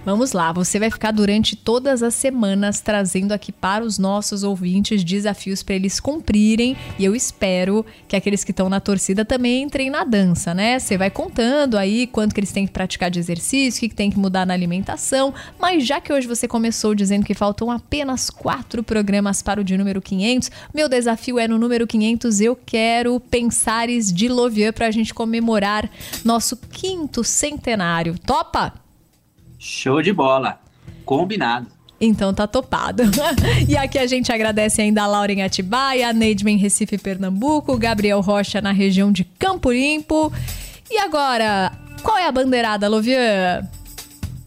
Vamos 0.08 0.32
lá, 0.32 0.52
você 0.52 0.78
vai 0.78 0.90
ficar 0.90 1.10
durante 1.10 1.54
todas 1.54 2.02
as 2.02 2.14
semanas 2.14 2.80
trazendo 2.80 3.32
aqui 3.32 3.52
para 3.52 3.84
os 3.84 3.98
nossos 3.98 4.42
ouvintes 4.42 5.04
desafios 5.04 5.62
para 5.62 5.74
eles 5.74 6.00
cumprirem 6.00 6.74
e 6.98 7.04
eu 7.04 7.14
espero 7.14 7.84
que 8.08 8.16
aqueles 8.16 8.42
que 8.42 8.50
estão 8.50 8.70
na 8.70 8.80
torcida 8.80 9.22
também 9.22 9.62
entrem 9.62 9.90
na 9.90 10.04
dança, 10.04 10.54
né? 10.54 10.78
Você 10.78 10.96
vai 10.96 11.10
contando 11.10 11.76
aí 11.76 12.06
quanto 12.06 12.34
que 12.34 12.40
eles 12.40 12.52
têm 12.52 12.66
que 12.66 12.72
praticar 12.72 13.10
de 13.10 13.18
exercício, 13.18 13.76
o 13.76 13.80
que, 13.80 13.90
que 13.90 13.94
tem 13.94 14.10
que 14.10 14.18
mudar 14.18 14.46
na 14.46 14.54
alimentação, 14.54 15.34
mas 15.60 15.86
já 15.86 16.00
que 16.00 16.10
hoje 16.10 16.26
você 16.26 16.48
começou 16.48 16.94
dizendo 16.94 17.26
que 17.26 17.34
faltam 17.34 17.70
apenas 17.70 18.30
quatro 18.30 18.82
programas 18.82 19.42
para 19.42 19.60
o 19.60 19.64
de 19.64 19.76
número 19.76 20.00
500, 20.00 20.50
meu 20.72 20.88
desafio 20.88 21.38
é 21.38 21.46
no 21.46 21.58
número 21.58 21.86
500 21.86 22.40
eu 22.40 22.56
quero 22.56 23.20
pensares 23.20 24.10
de 24.10 24.26
Lovian 24.26 24.72
para 24.72 24.86
a 24.86 24.90
gente 24.90 25.12
comemorar 25.12 25.90
nosso 26.24 26.56
quinto 26.56 27.22
centenário. 27.22 28.18
Topa? 28.18 28.87
Show 29.58 30.00
de 30.02 30.12
bola. 30.12 30.60
Combinado. 31.04 31.66
Então 32.00 32.32
tá 32.32 32.46
topado. 32.46 33.02
e 33.68 33.76
aqui 33.76 33.98
a 33.98 34.06
gente 34.06 34.30
agradece 34.30 34.80
ainda 34.80 35.02
a 35.02 35.06
Laura 35.06 35.32
em 35.32 35.42
Atibaia, 35.42 36.08
a 36.08 36.12
Neidman 36.12 36.54
em 36.54 36.58
Recife, 36.58 36.96
Pernambuco, 36.96 37.76
Gabriel 37.76 38.20
Rocha 38.20 38.60
na 38.60 38.70
região 38.70 39.10
de 39.10 39.24
Campo 39.24 39.72
Limpo. 39.72 40.32
E 40.90 40.98
agora, 40.98 41.72
qual 42.02 42.16
é 42.16 42.26
a 42.26 42.32
bandeirada, 42.32 42.88
Lovian? 42.88 43.68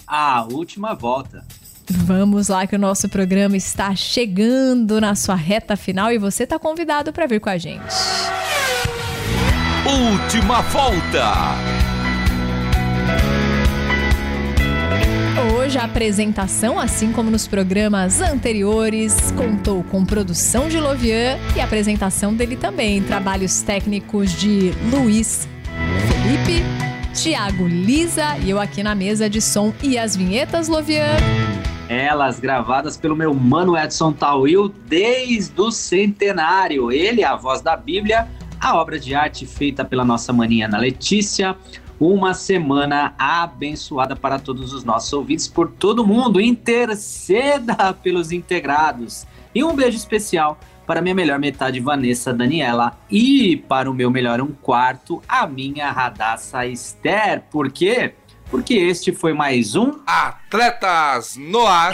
A 0.08 0.44
última 0.50 0.94
volta. 0.94 1.44
Vamos 1.90 2.48
lá 2.48 2.66
que 2.66 2.76
o 2.76 2.80
nosso 2.80 3.10
programa 3.10 3.58
está 3.58 3.94
chegando 3.96 5.02
na 5.02 5.14
sua 5.14 5.36
reta 5.36 5.76
final 5.76 6.12
e 6.12 6.18
você 6.18 6.44
está 6.44 6.58
convidado 6.58 7.12
para 7.12 7.28
vir 7.28 7.42
com 7.42 7.50
a 7.50 7.58
gente. 7.58 7.84
Última 9.86 10.62
volta. 10.62 11.81
Hoje 15.72 15.80
a 15.80 15.86
apresentação, 15.86 16.78
assim 16.78 17.14
como 17.14 17.32
nos 17.32 17.48
programas 17.48 18.20
anteriores, 18.20 19.32
contou 19.32 19.82
com 19.86 20.04
produção 20.04 20.68
de 20.68 20.78
Lovian 20.78 21.38
e 21.56 21.62
apresentação 21.62 22.34
dele 22.34 22.58
também. 22.58 23.02
Trabalhos 23.02 23.62
técnicos 23.62 24.34
de 24.34 24.74
Luiz 24.92 25.48
Felipe, 26.10 26.62
Tiago 27.14 27.66
Lisa 27.66 28.38
e 28.40 28.50
eu 28.50 28.60
aqui 28.60 28.84
na 28.84 28.94
mesa 28.94 29.30
de 29.30 29.40
som 29.40 29.74
e 29.82 29.98
as 29.98 30.14
vinhetas, 30.14 30.68
Lovian. 30.68 31.16
Elas 31.88 32.38
gravadas 32.38 32.98
pelo 32.98 33.16
meu 33.16 33.34
mano 33.34 33.78
Edson 33.78 34.12
Tawil 34.12 34.68
desde 34.90 35.62
o 35.62 35.72
centenário. 35.72 36.92
Ele, 36.92 37.24
a 37.24 37.38
voz 37.38 37.62
da 37.62 37.78
Bíblia, 37.78 38.28
a 38.60 38.76
obra 38.76 39.00
de 39.00 39.16
arte 39.16 39.46
feita 39.46 39.86
pela 39.86 40.04
nossa 40.04 40.34
maninha 40.34 40.66
Ana 40.66 40.80
Letícia, 40.80 41.56
uma 42.02 42.34
semana 42.34 43.14
abençoada 43.16 44.16
para 44.16 44.40
todos 44.40 44.74
os 44.74 44.84
nossos 44.84 45.14
ouvintes 45.14 45.48
por 45.48 45.70
todo 45.70 46.06
mundo. 46.06 46.42
Interceda 46.42 47.94
pelos 47.94 48.32
integrados. 48.32 49.28
E 49.54 49.64
um 49.64 49.76
beijo 49.76 49.98
especial 49.98 50.58
para 50.88 51.00
minha 51.00 51.14
melhor 51.14 51.38
metade, 51.38 51.80
Vanessa 51.80 52.34
Daniela, 52.34 52.98
e 53.10 53.56
para 53.56 53.90
o 53.90 53.94
meu 53.94 54.10
melhor 54.10 54.42
um 54.42 54.52
quarto, 54.52 55.22
a 55.28 55.46
minha 55.46 55.92
radaça 55.92 56.66
Esther. 56.66 57.44
Por 57.52 57.72
quê? 57.72 58.16
Porque 58.50 58.74
este 58.74 59.14
foi 59.14 59.32
mais 59.32 59.76
um 59.76 60.00
Atletas 60.06 61.38
no 61.38 61.66
Ar. 61.68 61.94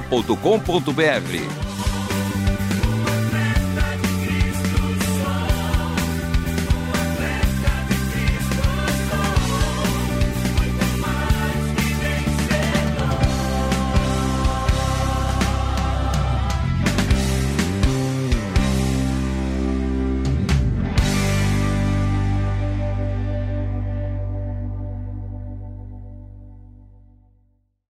transmundial.com.br. 0.00 1.81